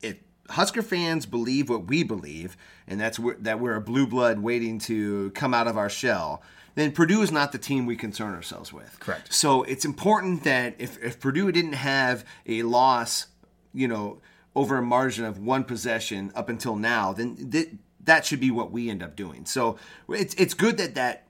[0.02, 0.18] if
[0.50, 2.56] Husker fans believe what we believe,
[2.88, 6.42] and that's where, that we're a blue blood waiting to come out of our shell,
[6.76, 9.00] then Purdue is not the team we concern ourselves with.
[9.00, 9.34] Correct.
[9.34, 13.28] So it's important that if, if Purdue didn't have a loss,
[13.74, 14.22] you know,
[14.56, 17.70] over a margin of one possession up until now, then th-
[18.04, 19.46] that should be what we end up doing.
[19.46, 19.78] So
[20.10, 21.28] it's it's good that that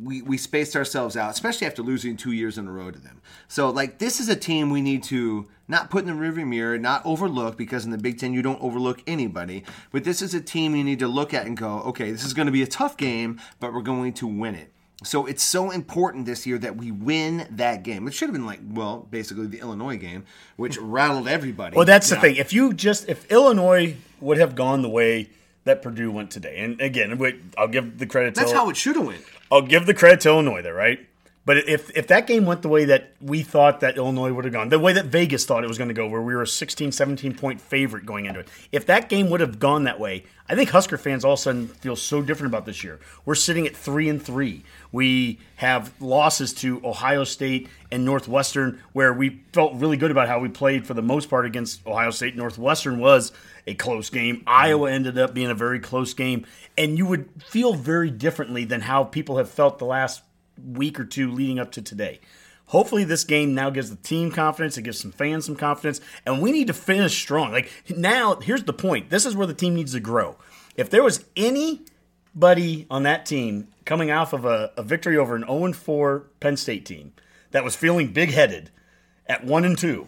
[0.00, 3.20] we, we spaced ourselves out, especially after losing two years in a row to them.
[3.48, 6.78] So, like, this is a team we need to not put in the rearview mirror,
[6.78, 9.64] not overlook, because in the Big Ten you don't overlook anybody.
[9.90, 12.34] But this is a team you need to look at and go, okay, this is
[12.34, 14.72] going to be a tough game, but we're going to win it.
[15.04, 18.08] So it's so important this year that we win that game.
[18.08, 20.24] It should have been like, well, basically the Illinois game,
[20.56, 21.76] which rattled everybody.
[21.76, 22.36] Well, that's the thing.
[22.36, 25.30] If you just if Illinois would have gone the way
[25.64, 27.20] that Purdue went today, and again,
[27.56, 28.34] I'll give the credit.
[28.34, 29.22] To That's to, how it should have went.
[29.52, 31.07] I'll give the credit to Illinois there, right?
[31.48, 34.52] But if if that game went the way that we thought that Illinois would have
[34.52, 36.46] gone, the way that Vegas thought it was going to go, where we were a
[36.46, 40.24] 16, 17 point favorite going into it, if that game would have gone that way,
[40.46, 43.00] I think Husker fans all of a sudden feel so different about this year.
[43.24, 44.62] We're sitting at three and three.
[44.92, 50.40] We have losses to Ohio State and Northwestern, where we felt really good about how
[50.40, 52.36] we played for the most part against Ohio State.
[52.36, 53.32] Northwestern was
[53.66, 54.42] a close game.
[54.46, 56.44] Iowa ended up being a very close game,
[56.76, 60.20] and you would feel very differently than how people have felt the last
[60.64, 62.20] week or two leading up to today.
[62.66, 64.76] Hopefully, this game now gives the team confidence.
[64.76, 67.50] It gives some fans some confidence, and we need to finish strong.
[67.50, 69.08] Like now, here's the point.
[69.10, 70.36] This is where the team needs to grow.
[70.76, 75.44] If there was anybody on that team coming off of a, a victory over an
[75.46, 77.12] 0 4 Penn State team
[77.52, 78.70] that was feeling big headed
[79.26, 80.06] at 1 and 2,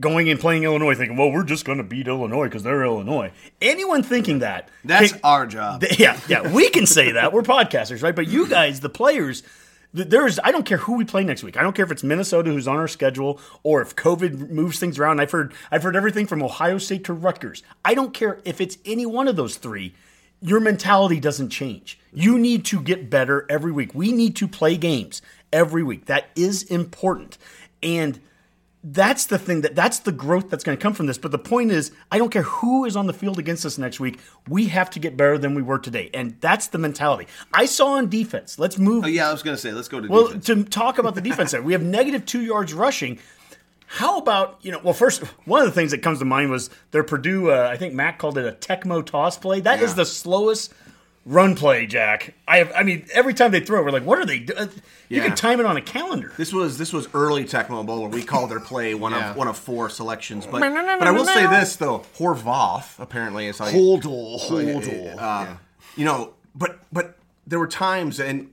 [0.00, 3.30] going and playing Illinois, thinking, well, we're just going to beat Illinois because they're Illinois.
[3.60, 4.68] Anyone thinking that.
[4.84, 5.82] That's can- our job.
[5.82, 7.32] Th- Yeah, yeah, we can say that.
[7.32, 8.16] We're podcasters, right?
[8.16, 9.42] But you guys, the players,
[9.94, 11.56] there's I don't care who we play next week.
[11.56, 14.98] I don't care if it's Minnesota who's on our schedule or if COVID moves things
[14.98, 15.20] around.
[15.20, 17.62] I've heard I've heard everything from Ohio State to Rutgers.
[17.84, 19.94] I don't care if it's any one of those three.
[20.40, 21.98] Your mentality doesn't change.
[22.12, 23.94] You need to get better every week.
[23.94, 26.06] We need to play games every week.
[26.06, 27.38] That is important.
[27.82, 28.20] And
[28.86, 31.16] that's the thing that that's the growth that's going to come from this.
[31.16, 33.98] But the point is, I don't care who is on the field against us next
[33.98, 34.18] week.
[34.48, 37.26] We have to get better than we were today, and that's the mentality.
[37.52, 38.58] I saw on defense.
[38.58, 39.04] Let's move.
[39.04, 40.46] Oh, yeah, I was going to say, let's go to Well, defense.
[40.46, 43.18] to talk about the defense there, we have negative two yards rushing.
[43.86, 44.80] How about you know?
[44.82, 47.50] Well, first, one of the things that comes to mind was their Purdue.
[47.52, 49.60] Uh, I think Matt called it a Tecmo toss play.
[49.60, 49.96] That is Yeah.
[49.96, 50.74] the slowest
[51.24, 52.34] run play, Jack.
[52.46, 52.72] I have.
[52.74, 54.58] I mean, every time they throw, we're like, what are they doing?
[54.58, 54.66] Uh,
[55.08, 55.28] you Yeah.
[55.28, 56.32] can time it on a calendar.
[56.36, 59.30] This was this was early Tecmo Bowl where we called their play one Yeah.
[59.30, 60.46] of one of four selections.
[60.46, 65.16] But but I will say this though, Horvath apparently is how you, Holdle, holdle.
[65.16, 65.56] uh, uh
[65.96, 68.50] you know, but but there were times and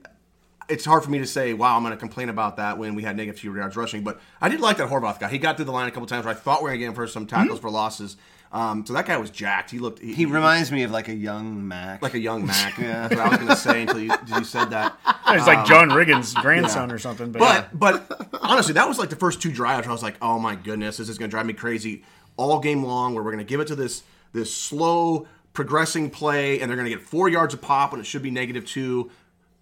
[0.68, 3.02] it's hard for me to say, wow, I'm going to complain about that when we
[3.02, 4.02] had negative two yards rushing.
[4.02, 5.28] But I did like that Horvath guy.
[5.28, 6.84] He got through the line a couple times where I thought we were going to
[6.84, 7.62] get him for some tackles hmm?
[7.62, 8.16] for losses.
[8.52, 9.70] Um, so that guy was jacked.
[9.70, 10.00] He looked.
[10.00, 12.02] he reminds me of like a young Mac.
[12.02, 12.76] like a young Mac.
[12.78, 13.08] yeah.
[13.08, 14.94] That's what I was going to say until you, until you said that.
[15.34, 17.32] It's like John Riggins' grandson or something.
[17.32, 19.86] But, But but honestly, that was like the first two drives.
[19.86, 22.02] Where I was like, oh my goodness, this is going to drive me crazy
[22.36, 23.14] all game long.
[23.14, 24.02] Where we're going to give it to this
[24.34, 28.04] this slow progressing play, and they're going to get four yards of pop when it
[28.04, 29.10] should be negative two.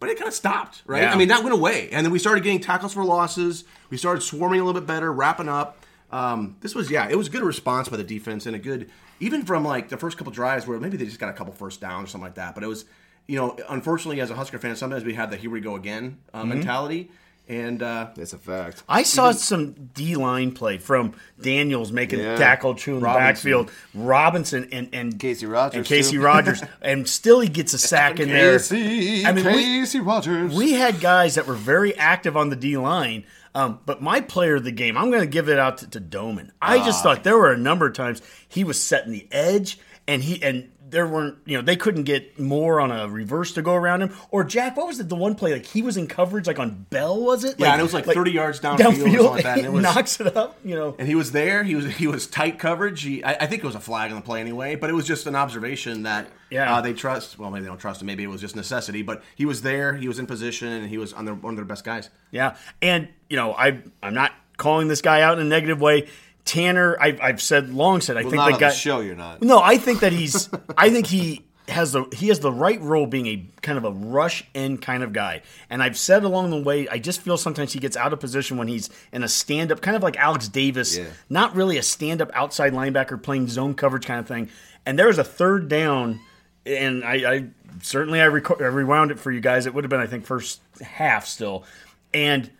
[0.00, 1.02] but it kind of stopped, right?
[1.02, 1.12] Yeah.
[1.12, 3.62] I mean, that went away, and then we started getting tackles for losses.
[3.90, 5.79] We started swarming a little bit better, wrapping up.
[6.12, 8.90] Um, this was yeah, it was a good response by the defense and a good
[9.20, 11.80] even from like the first couple drives where maybe they just got a couple first
[11.80, 12.54] downs or something like that.
[12.54, 12.84] But it was
[13.26, 16.18] you know, unfortunately as a Husker fan, sometimes we have the here we go again
[16.34, 17.10] uh, mentality,
[17.48, 18.82] and uh, That's a fact.
[18.88, 22.36] I saw some D line play from Daniels making Yeah.
[22.36, 23.70] tackle true in the backfield.
[23.94, 26.22] Robinson and, and Casey Rogers, and Casey too.
[26.22, 28.58] Rogers, and still he gets a sack in there.
[28.58, 30.52] I mean, we- Casey Rogers.
[30.52, 34.56] We had guys that were very active on the D line, um, but my player
[34.56, 36.50] of the game, I'm going to give it out to, to Domann.
[36.62, 36.84] I Ah.
[36.86, 40.42] just thought there were a number of times he was setting the edge, and he
[40.42, 44.02] and there weren't, you know, they couldn't get more on a reverse to go around
[44.02, 44.14] him.
[44.30, 45.08] Or Jack, what was it?
[45.08, 47.56] The one play like he was in coverage, like on Bell, was it?
[47.58, 49.82] Yeah, and it was like 30 yards downfield or something like that, and it was-
[49.82, 50.58] knocks it up.
[50.64, 51.62] You know, and he was there.
[51.64, 53.02] He was he was tight coverage.
[53.02, 55.06] He, I, I think it was a flag on the play anyway, but it was
[55.06, 56.74] just an observation that Yeah.
[56.76, 57.38] uh, they trust.
[57.38, 58.06] Well, maybe they don't trust him.
[58.06, 59.02] Maybe it was just necessity.
[59.02, 59.94] But he was there.
[59.94, 62.10] He was in position, and he was on their, one of their best guys.
[62.30, 66.08] Yeah, and you know, I I'm not calling this guy out in a negative way.
[66.44, 68.68] Tannor, I've, I've said long said I well, think not the guy.
[68.70, 69.00] the show.
[69.00, 69.42] You're not.
[69.42, 70.48] No, I think that he's.
[70.76, 73.90] I think he has the he has the right role being a kind of a
[73.92, 75.42] rush end kind of guy.
[75.68, 78.56] And I've said along the way, I just feel sometimes he gets out of position
[78.56, 81.04] when he's in a stand up, kind of like Alex Davis, Yeah.
[81.28, 84.48] not really a stand up outside linebacker playing zone coverage kind of thing.
[84.84, 86.18] And there was a third down,
[86.66, 87.44] and I, I
[87.82, 89.66] certainly I, reco- I rewound it for you guys.
[89.66, 91.64] It would have been I think first half still,
[92.12, 92.50] and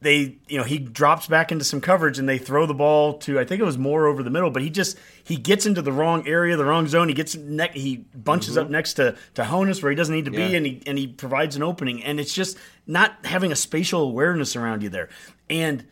[0.00, 3.38] they you know he drops back into some coverage and they throw the ball to
[3.40, 5.92] I think it was more over the middle, but he just he gets into the
[5.92, 7.08] wrong area, the wrong zone.
[7.08, 8.72] He gets ne- he bunches up mm-hmm.
[8.72, 11.56] next to to Honas where he doesn't need to be, and he and he provides
[11.56, 12.02] an opening.
[12.04, 15.08] And it's just not having a spatial awareness around you there.
[15.50, 15.84] And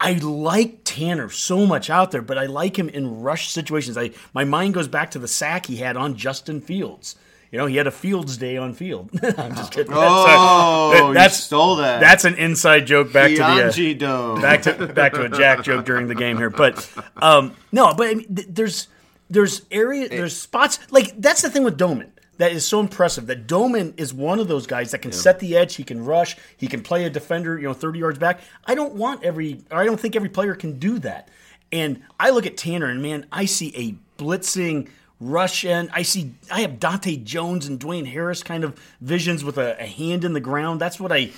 [0.00, 3.98] I like Tannor so much out there, but I like him in rush situations.
[3.98, 7.16] I my mind goes back to the sack he had on Justin Fields.
[7.56, 9.08] You know, he had a Fields day on field.
[9.38, 9.90] I'm just kidding.
[9.90, 12.00] Oh, That's, uh, you stole that.
[12.00, 15.86] That's an inside joke back to the uh, back to back to a Jack joke
[15.86, 16.50] during the game here.
[16.50, 16.86] But
[17.16, 18.88] um, no, but I mean, th- there's
[19.30, 23.26] there's area there's spots like that's the thing with Domann that is so impressive.
[23.26, 25.76] That Domann is one of those guys that can set the edge.
[25.76, 26.36] He can rush.
[26.58, 27.56] He can play a defender.
[27.56, 28.40] You know, thirty yards back.
[28.66, 29.62] I don't want every.
[29.70, 31.30] Or I don't think every player can do that.
[31.72, 34.90] And I look at Tannor and man, I see a blitzing.
[35.18, 35.90] Rush end.
[35.92, 36.34] I see.
[36.52, 40.34] I have Dante Jones and Dwayne Harris kind of visions with a, a hand in
[40.34, 40.80] the ground.
[40.80, 41.30] That's what I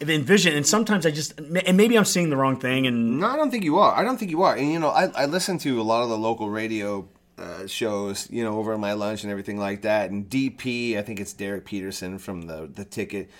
[0.00, 0.54] envision.
[0.54, 2.86] And sometimes I just, and maybe I'm seeing the wrong thing.
[2.86, 3.94] And No, I don't think you are.
[3.94, 4.54] I don't think you are.
[4.54, 7.08] And you know, I, I listen to a lot of the local radio
[7.38, 10.10] uh, shows, you know, over my lunch and everything like that.
[10.10, 13.30] And DP, I think it's Derek Peterson from the the ticket.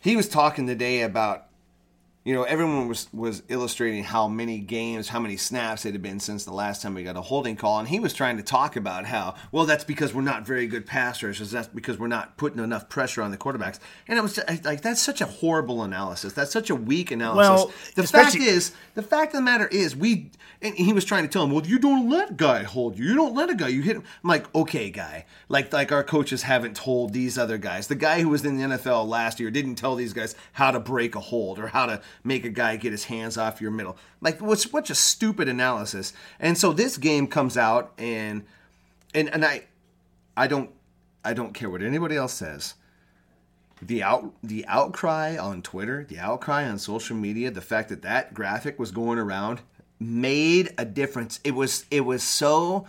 [0.00, 1.46] He was talking today about,
[2.24, 6.18] you know, everyone was was illustrating how many games, how many snaps it had been
[6.18, 8.76] since the last time we got a holding call, and he was trying to talk
[8.76, 12.38] about how, well, that's because we're not very good passers, or that's because we're not
[12.38, 13.78] putting enough pressure on the quarterbacks.
[14.08, 16.32] And it was just, like that's such a horrible analysis.
[16.32, 17.48] That's such a weak analysis.
[17.48, 20.30] Well, the fact is, the fact of the matter is, we.
[20.62, 23.04] And he was trying to tell him, well, you don't let a guy hold you.
[23.04, 23.68] You don't let a guy.
[23.68, 24.04] You hit him.
[24.22, 25.26] I'm like, okay, guy.
[25.50, 27.86] Like, like our coaches haven't told these other guys.
[27.86, 30.80] The guy who was in the NFL last year didn't tell these guys how to
[30.80, 33.96] break a hold or how to make a guy get his hands off your middle.
[34.20, 36.12] Like, what's what's a stupid analysis?
[36.38, 38.44] And so this game comes out, and
[39.14, 39.64] and and I,
[40.36, 40.70] I don't,
[41.24, 42.74] I don't care what anybody else says
[43.82, 48.34] the out the outcry on Twitter, the outcry on social media, the fact that that
[48.34, 49.60] graphic was going around
[50.00, 51.40] made a difference.
[51.44, 52.86] It was it was so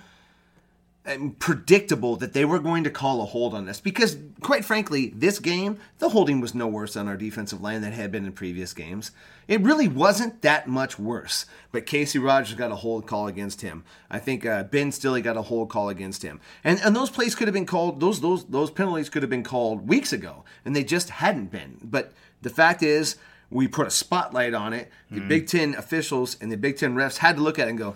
[1.38, 5.40] predictable that they were going to call a hold on this because quite frankly, this
[5.40, 8.32] game, the holding was no worse on our defensive line than it had been in
[8.32, 9.12] previous games.
[9.48, 11.46] It really wasn't that much worse.
[11.72, 13.84] But Casey Rogers got a hold call against him.
[14.10, 16.40] I think uh, Ben Stille got a hold call against him.
[16.64, 19.44] And and those plays could have been called those those those penalties could have been
[19.44, 21.78] called weeks ago, and they just hadn't been.
[21.84, 23.18] But the fact is,
[23.50, 24.92] we put a spotlight on it.
[25.12, 27.80] The Big Ten officials and the Big Ten refs had to look at it and
[27.80, 27.96] go,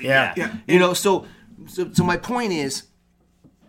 [0.00, 0.34] yeah.
[0.36, 1.26] yeah, you know, so,
[1.66, 2.84] so so my point is,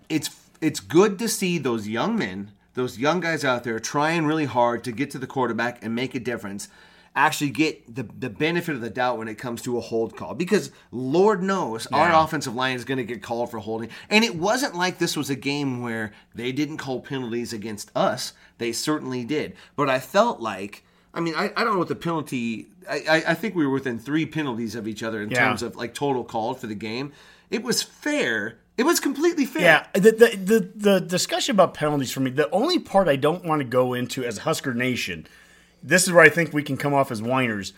[0.09, 0.29] it's
[0.61, 4.83] it's good to see those young men, those young guys out there trying really hard
[4.85, 6.67] to get to the quarterback and make a difference.
[7.15, 10.35] Actually, get the the benefit of the doubt when it comes to a hold call
[10.35, 13.89] because Lord knows our offensive line is going to get called for holding.
[14.09, 18.33] And it wasn't like this was a game where they didn't call penalties against us.
[18.59, 19.55] They certainly did.
[19.75, 20.83] But I felt like.
[21.13, 22.67] I mean, I, I don't know what the penalty.
[22.87, 25.47] I, I, I think we were within three penalties of each other in Yeah.
[25.47, 27.11] terms of like total called for the game.
[27.49, 28.59] It was fair.
[28.77, 29.61] It was completely fair.
[29.63, 33.43] Yeah, the, the the the discussion about penalties for me, the only part I don't
[33.43, 35.25] want to go into as Husker Nation,
[35.81, 37.73] this is where I think we can come off as whiners.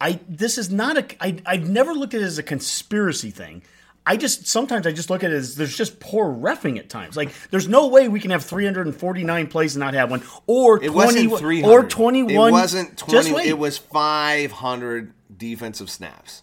[0.00, 3.62] I this is not a I I've never looked at it as a conspiracy thing.
[4.06, 7.16] I just sometimes I just look at it as there's just poor refing at times.
[7.16, 10.88] Like there's no way we can have 349 plays and not have one, or It
[10.88, 11.70] 20 wasn't 300.
[11.72, 12.48] or 21.
[12.48, 13.32] It wasn't Just 20.
[13.34, 13.46] wait.
[13.46, 16.42] It was 500 defensive snaps.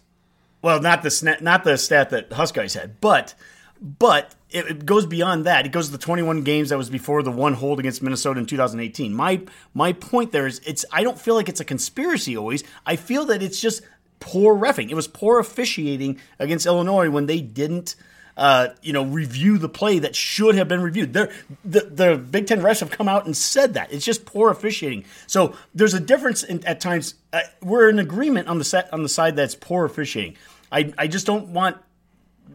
[0.62, 3.34] Well, not the sna- not the stat that Husk guys had, but
[3.80, 5.66] but it, it goes beyond that.
[5.66, 8.46] It goes to the 21 games that was before the one hold against Minnesota in
[8.46, 9.14] 2018.
[9.14, 9.42] My
[9.74, 12.64] my point there is it's I don't feel like it's a conspiracy always.
[12.86, 13.82] I feel that it's just
[14.20, 14.90] poor refing.
[14.90, 17.94] It was poor officiating against Illinois when they didn't
[18.38, 21.12] uh, you know, review the play that should have been reviewed.
[21.12, 21.30] They're,
[21.64, 25.04] the the Big Ten refs have come out and said that it's just poor officiating.
[25.26, 27.14] So there's a difference in, at times.
[27.32, 30.36] Uh, we're in agreement on the set on the side that's poor officiating.
[30.70, 31.78] I I just don't want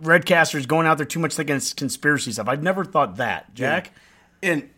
[0.01, 2.47] Redcasters going out there too much thinking it's conspiracy stuff.
[2.47, 3.91] I've never thought that, Jack.
[4.41, 4.69] And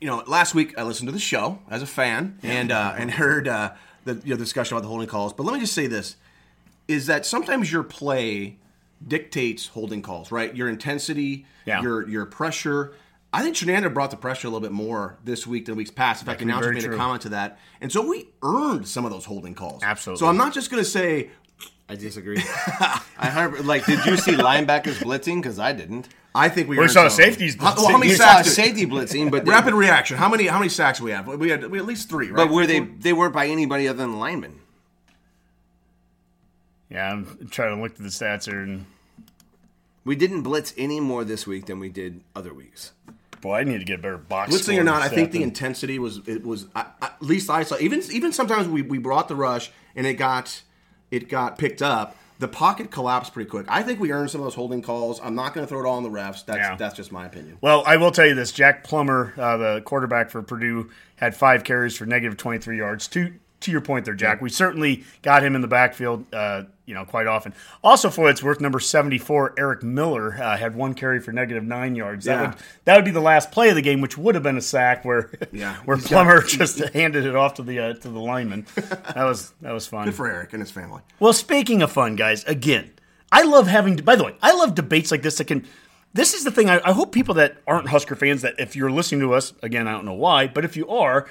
[0.00, 3.10] you know, last week I listened to the show as a fan and uh, and
[3.10, 3.72] heard uh,
[4.04, 5.34] the you know, discussion about the holding calls.
[5.34, 6.16] But let me just say this:
[6.88, 8.56] is that sometimes your play
[9.06, 10.54] dictates holding calls, right?
[10.54, 11.82] Your intensity, Yeah.
[11.82, 12.94] your your pressure.
[13.32, 16.22] I think Chinander brought the pressure a little bit more this week than weeks past.
[16.22, 16.94] In fact, the can announcer made true.
[16.94, 19.82] a comment to that, and so we earned some of those holding calls.
[19.82, 20.20] Absolutely.
[20.20, 21.30] So I'm not just going to say
[21.88, 22.38] I disagree.
[23.18, 25.42] I heard, like, did you see linebackers blitzing?
[25.42, 26.08] Because I didn't.
[26.34, 27.16] I think we, We saw some.
[27.24, 28.48] safeties How, well, how many We sacks?
[28.48, 30.16] did- safety blitzing, but they, Rapid reaction.
[30.16, 30.46] How many?
[30.46, 31.26] How many sacks we have?
[31.26, 32.36] We had we had at least three, right?
[32.36, 32.80] but were they?
[32.80, 34.60] They weren't by anybody other than linemen.
[36.96, 38.86] Yeah, I'm trying to look at the stats here, and
[40.04, 42.92] We didn't blitz any more this week than we did other weeks.
[43.42, 44.50] boy, I need to get a better box.
[44.52, 47.50] Blitzing or not, I think the than- intensity was it was I, I- at least
[47.50, 50.62] I saw even even sometimes we, we brought the rush and it got
[51.10, 52.16] it got picked up.
[52.38, 53.64] The pocket collapsed pretty quick.
[53.68, 55.20] I think we earned some of those holding calls.
[55.22, 56.44] I'm not going to throw it all on the refs.
[56.44, 56.76] That's Yeah.
[56.76, 57.56] that's just my opinion.
[57.60, 61.62] Well, I will tell you this: Jack Plummer, uh, the quarterback for Purdue, had five
[61.64, 63.06] carries for negative 23 yards.
[63.08, 66.94] To to your point there, Jack, we certainly got him in the backfield, uh, you
[66.94, 67.52] know, quite often.
[67.84, 71.94] Also, for it's worth, number 74, Eric Miller, uh, had one carry for negative nine
[71.96, 72.24] yards.
[72.24, 72.48] That Yeah.
[72.50, 74.62] would that would be the last play of the game, which would have been a
[74.62, 75.74] sack where Yeah.
[75.84, 78.66] where Plummer got- just handed it off to the uh, to the lineman.
[78.76, 80.04] That was that was fun.
[80.06, 81.02] Good for Eric and his family.
[81.20, 82.90] Well, speaking of fun, guys, again,
[83.32, 83.96] I love having.
[83.96, 85.66] By the way, I love debates like this that can.
[86.14, 86.70] This is the thing.
[86.70, 89.86] I, I hope people that aren't Husker fans that if you're listening to us again,
[89.86, 91.26] I don't know why, but if you are,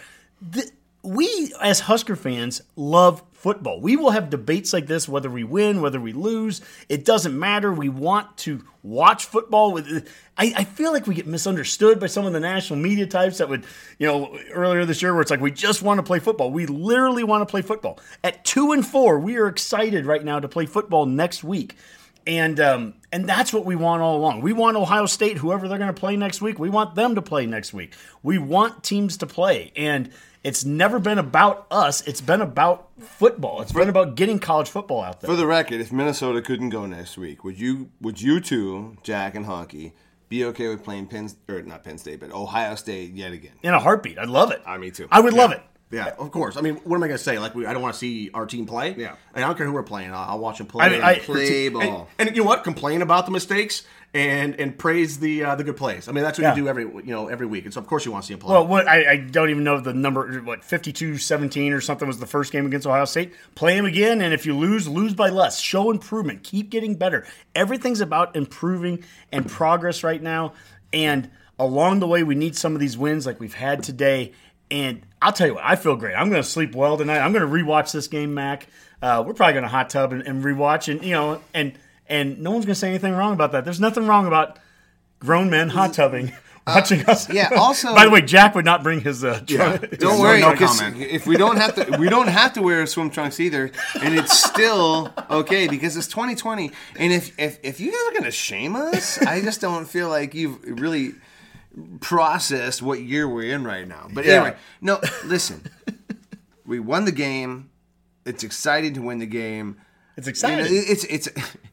[0.53, 0.67] th-
[1.05, 3.79] we as Husker fans love football.
[3.79, 6.61] We will have debates like this, whether we win, whether we lose.
[6.89, 7.71] It doesn't matter.
[7.71, 9.71] We want to watch football.
[9.71, 13.37] With I, I feel like we get misunderstood by some of the national media types
[13.37, 13.63] that would,
[13.99, 16.51] you know, earlier this year where it's like we just want to play football.
[16.51, 17.99] We literally want to play football.
[18.23, 21.75] At two and four, we are excited right now to play football next week.
[22.27, 24.41] And um, and that's what we want all along.
[24.41, 27.21] We want Ohio State, whoever they're going to play next week, we want them to
[27.21, 27.93] play next week.
[28.23, 30.09] We want teams to play, and
[30.43, 32.01] it's never been about us.
[32.07, 33.61] It's been about football.
[33.61, 35.29] It's been about getting college football out there.
[35.29, 39.35] For the record, if Minnesota couldn't go next week, would you would you two, Jack
[39.35, 39.93] and Honky,
[40.29, 43.53] be okay with playing Penn or not Penn State, but Ohio State yet again?
[43.63, 44.61] In a heartbeat, I'd love it.
[44.65, 45.07] I me too.
[45.11, 45.61] I would love it.
[45.91, 46.57] Yeah, of course.
[46.57, 47.37] I mean, what am I going to say?
[47.37, 48.95] Like, we, I don't want to see our team play.
[48.97, 49.15] Yeah.
[49.35, 50.11] and I don't care who we're playing.
[50.11, 50.85] I'll, I'll watch them play.
[50.85, 52.09] I mean, I- and- Play and- ball.
[52.17, 52.63] And, you know what?
[52.63, 53.83] Complain about the mistakes
[54.13, 56.07] and and praise the uh, the good plays.
[56.07, 56.55] I mean, that's what Yeah.
[56.55, 57.65] you do every you know every week.
[57.65, 58.53] And so of course you want to see them play.
[58.53, 60.39] Well, what I, I don't even know the number.
[60.39, 63.33] What 52-17 or something was the first game against Ohio State.
[63.55, 65.59] Play them again, and if you lose, lose by less.
[65.59, 66.43] Show improvement.
[66.43, 67.25] Keep getting better.
[67.53, 70.53] Everything's about improving and progress right now.
[70.93, 71.29] And
[71.59, 74.31] along the way, we need some of these wins like we've had today.
[74.71, 76.13] And I'll tell you what, I feel great.
[76.15, 77.19] I'm going to sleep well tonight.
[77.19, 78.67] I'm going to rewatch this game, Mac.
[79.01, 81.73] Uh, we're probably going to hot tub and, and rewatch, and you know, and
[82.07, 83.65] and no one's going to say anything wrong about that.
[83.65, 84.59] There's nothing wrong about
[85.19, 86.31] grown men hot tubbing.
[86.67, 89.23] Watching us, yeah, also- By the way, Jack would not bring his.
[89.23, 89.77] Uh, Yeah.
[89.99, 91.01] Don't No- worry, no because comment.
[91.03, 93.71] if we don't have to, we don't have to wear swim trunks either,
[94.01, 96.71] and it's still okay because it's 2020.
[96.97, 100.33] And if if if you guys are gonna shame us, I just don't feel like
[100.33, 101.13] you've really
[101.99, 104.07] processed what year we're in right now.
[104.13, 104.33] But Yeah.
[104.33, 105.63] anyway, no, listen,
[106.65, 107.69] we won the game.
[108.25, 109.77] It's exciting to win the game.
[110.17, 110.83] It's You know, exciting.
[110.87, 111.29] it's it's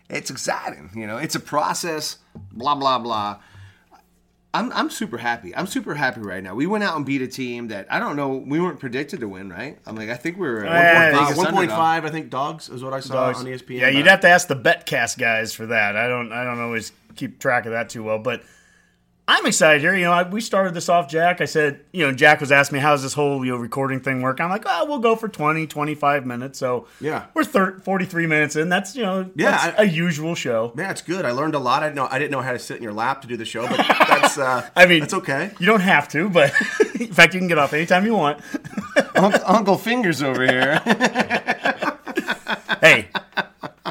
[0.09, 0.91] it's exciting.
[0.95, 2.19] You know, it's a process.
[2.53, 3.39] Blah blah blah.
[4.55, 5.57] I'm I'm super happy.
[5.57, 6.55] I'm super happy right now.
[6.55, 8.29] We went out and beat a team that I don't know.
[8.37, 9.79] We weren't predicted to win, right?
[9.87, 10.67] I'm like I think we were.
[10.67, 12.05] Uh, one point underdog.
[12.05, 12.29] I think.
[12.29, 13.79] Dogs is what I saw on E ESPN.
[13.81, 15.97] yeah, you'd have to ask the BetCast guys for that.
[15.97, 16.33] I don't.
[16.33, 18.43] I don't always keep track of that too well, but
[19.29, 19.95] I'm excited here.
[19.95, 21.41] You know, I, we started this off, Jack.
[21.41, 24.21] I said, you know, Jack was asking me, how's this whole, you know, recording thing
[24.21, 24.41] work?
[24.41, 26.59] I'm like, oh, we'll go for 20, 25 minutes.
[26.59, 27.27] So Yeah.
[27.33, 28.69] we're thir- 43 minutes in.
[28.69, 30.73] That's, you know, Yeah, that's I- a usual show.
[30.75, 31.25] Man, it's good.
[31.25, 31.85] I learned a lot.
[31.85, 33.45] I didn't know I didn't know how to sit in your lap to do the
[33.45, 35.53] show, but that's uh, I mean, that's okay.
[35.61, 36.53] You don't have to, but
[37.01, 38.41] in fact, you can get off anytime you want.
[39.15, 40.79] Uncle, Uncle Fingers over here.
[42.81, 43.09] hey,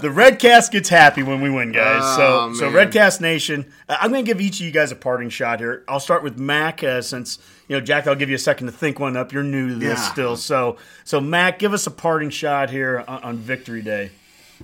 [0.01, 2.01] the Redcast gets happy when we win, guys.
[2.03, 2.91] Oh, so, so man.
[2.91, 5.83] Redcast Nation, uh, I'm going to give each of you guys a parting shot here.
[5.87, 7.37] I'll start with Mac, uh, since
[7.67, 8.07] you know Jack.
[8.07, 9.31] I'll give you a second to think one up.
[9.31, 10.11] You're new to this Yeah.
[10.11, 14.11] still, so so Mac, give us a parting shot here on, on Victory Day.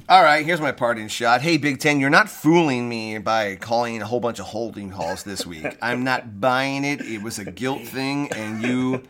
[0.09, 1.41] All right, here's my parting shot.
[1.41, 5.23] Hey, Big Ten, you're not fooling me by calling a whole bunch of holding calls
[5.23, 5.65] this week.
[5.81, 7.01] I'm not buying it.
[7.01, 9.03] It was a guilt thing, and you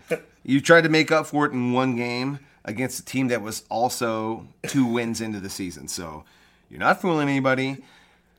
[0.44, 3.64] you tried to make up for it in one game against a team that was
[3.70, 5.88] also two wins into the season.
[5.88, 6.26] So
[6.70, 7.78] you're not fooling anybody.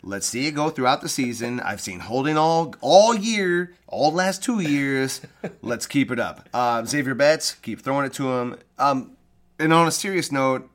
[0.03, 1.59] Let's see it go throughout the season.
[1.59, 5.20] I've seen holding all all year, all last two years.
[5.62, 6.49] Let's keep it up.
[6.55, 8.59] Uh, Zavier Betts, keep throwing it to him.
[8.79, 9.16] Um,
[9.59, 10.70] and on a serious note,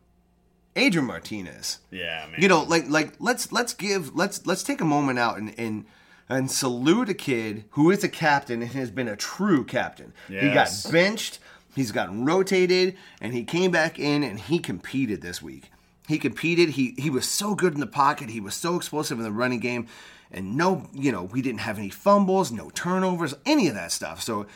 [0.76, 1.80] Adrian Martinez.
[1.90, 2.42] Yeah, man.
[2.42, 5.86] You know, like like let's let's give let's let's take a moment out and and
[6.28, 10.14] and salute a kid who is a captain and has been a true captain.
[10.28, 11.40] He got benched,
[11.76, 15.72] he's gotten rotated, and he came back in and he competed this week.
[16.08, 16.70] He competed.
[16.70, 18.30] He he was so good in the pocket.
[18.30, 19.88] He was so explosive in the running game,
[20.32, 24.22] and no, you know, we didn't have any fumbles, no turnovers, any of that stuff.
[24.22, 24.48] So,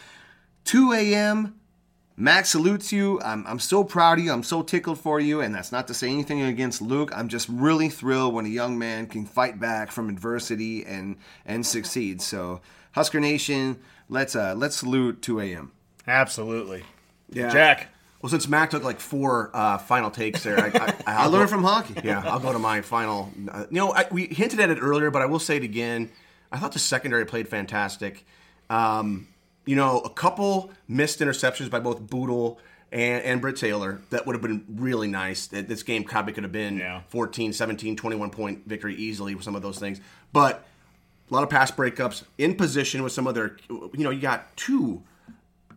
[0.66, 1.56] 2 a.m.
[2.20, 3.22] Max salutes you.
[3.22, 4.32] I'm, I'm so proud of you.
[4.32, 5.40] I'm so tickled for you.
[5.40, 7.12] And that's not to say anything against Luke.
[7.16, 11.64] I'm just really thrilled when a young man can fight back from adversity and and
[11.64, 12.24] succeed.
[12.24, 12.62] So
[12.94, 15.72] Husker Nation, let's uh let's salute 2 a.m.
[16.08, 16.84] Absolutely.
[17.30, 17.50] Yeah.
[17.52, 17.90] Jack.
[18.22, 21.64] Well, since Mac took like four uh, final takes there, I, I, I learned from
[21.64, 22.02] Honky.
[22.04, 23.32] Yeah, I'll go to my final.
[23.52, 26.10] Uh, you know, I, we hinted at it earlier, but I will say it again.
[26.52, 28.26] I thought the secondary played fantastic.
[28.70, 29.28] Um,
[29.66, 32.60] you know, a couple missed interceptions by both Bootle
[32.92, 35.48] and, and Britt Taylor that would have been really nice.
[35.48, 37.02] That This game probably could have been Yeah.
[37.10, 40.00] 14, 17, 21 point victory easily with some of those things.
[40.34, 40.66] But
[41.30, 45.04] a lot of pass breakups in position with some other, you know, you got two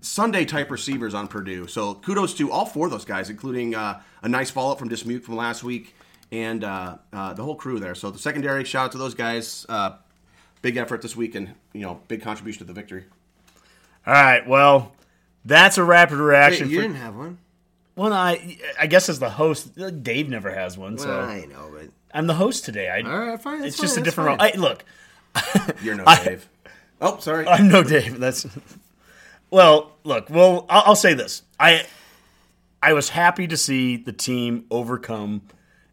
[0.00, 1.66] Sunday type receivers on Purdue.
[1.66, 4.88] So kudos to all four of those guys, including uh, a nice follow up from
[4.88, 5.94] Dismuke from last week
[6.32, 7.94] and uh, uh, the whole crew there.
[7.94, 9.66] So the secondary, shout out to those guys.
[9.68, 9.96] Uh,
[10.62, 13.04] big effort this week and, you know, big contribution to the victory.
[14.06, 14.46] All right.
[14.46, 14.92] Well,
[15.44, 16.70] that's a rapid Wait, reaction.
[16.70, 17.38] you for, didn't have one.
[17.96, 19.72] well, I I guess as the host,
[20.02, 22.88] Dave never has one, so Well, I know, but I'm the host today.
[22.90, 23.62] I, all right, fine.
[23.64, 24.36] it's that's just a different role.
[24.40, 24.84] I, look,
[25.82, 26.48] You're no I- Dave.
[27.02, 27.46] Oh, sorry.
[27.46, 28.18] I'm no Dave.
[28.18, 28.46] That's
[29.50, 29.92] well.
[30.02, 31.42] Look, well, I'll, I'll say this.
[31.58, 31.86] I
[32.82, 35.42] I was happy to see the team overcome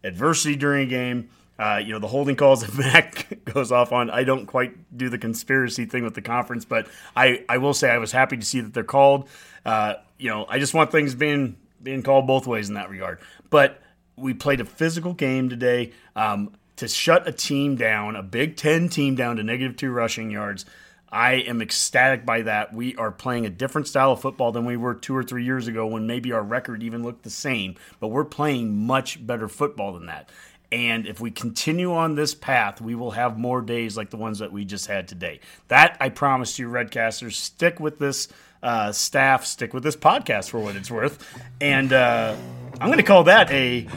[0.03, 1.29] adversity during a game.
[1.59, 4.09] Uh, you know, the holding calls that Mac goes off on.
[4.09, 7.89] I don't quite do the conspiracy thing with the conference, but I, I will say
[7.89, 9.27] I was happy to see that they're called.
[9.65, 13.19] Uh, you know, I just want things being being called both ways in that regard.
[13.49, 13.81] But
[14.15, 15.91] we played a physical game today.
[16.15, 20.29] Um, to shut a team down, a Big Ten team down to negative two rushing
[20.29, 20.63] yards,
[21.09, 22.73] I am ecstatic by that.
[22.73, 25.67] We are playing a different style of football than we were two or three years
[25.67, 29.93] ago when maybe our record even looked the same, but we're playing much better football
[29.93, 30.29] than that.
[30.69, 34.39] And if we continue on this path, we will have more days like the ones
[34.39, 35.39] that we just had today.
[35.69, 37.33] That I promise you, Redcasters.
[37.33, 38.27] Stick with this
[38.61, 41.25] uh, staff, stick with this podcast for what it's worth.
[41.61, 42.35] And uh,
[42.81, 43.87] I'm going to call that a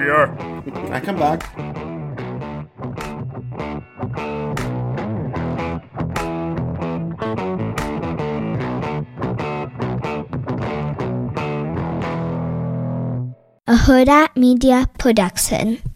[0.00, 0.28] are.
[0.62, 1.42] Can I come back?
[13.66, 15.93] a Huda Media Production.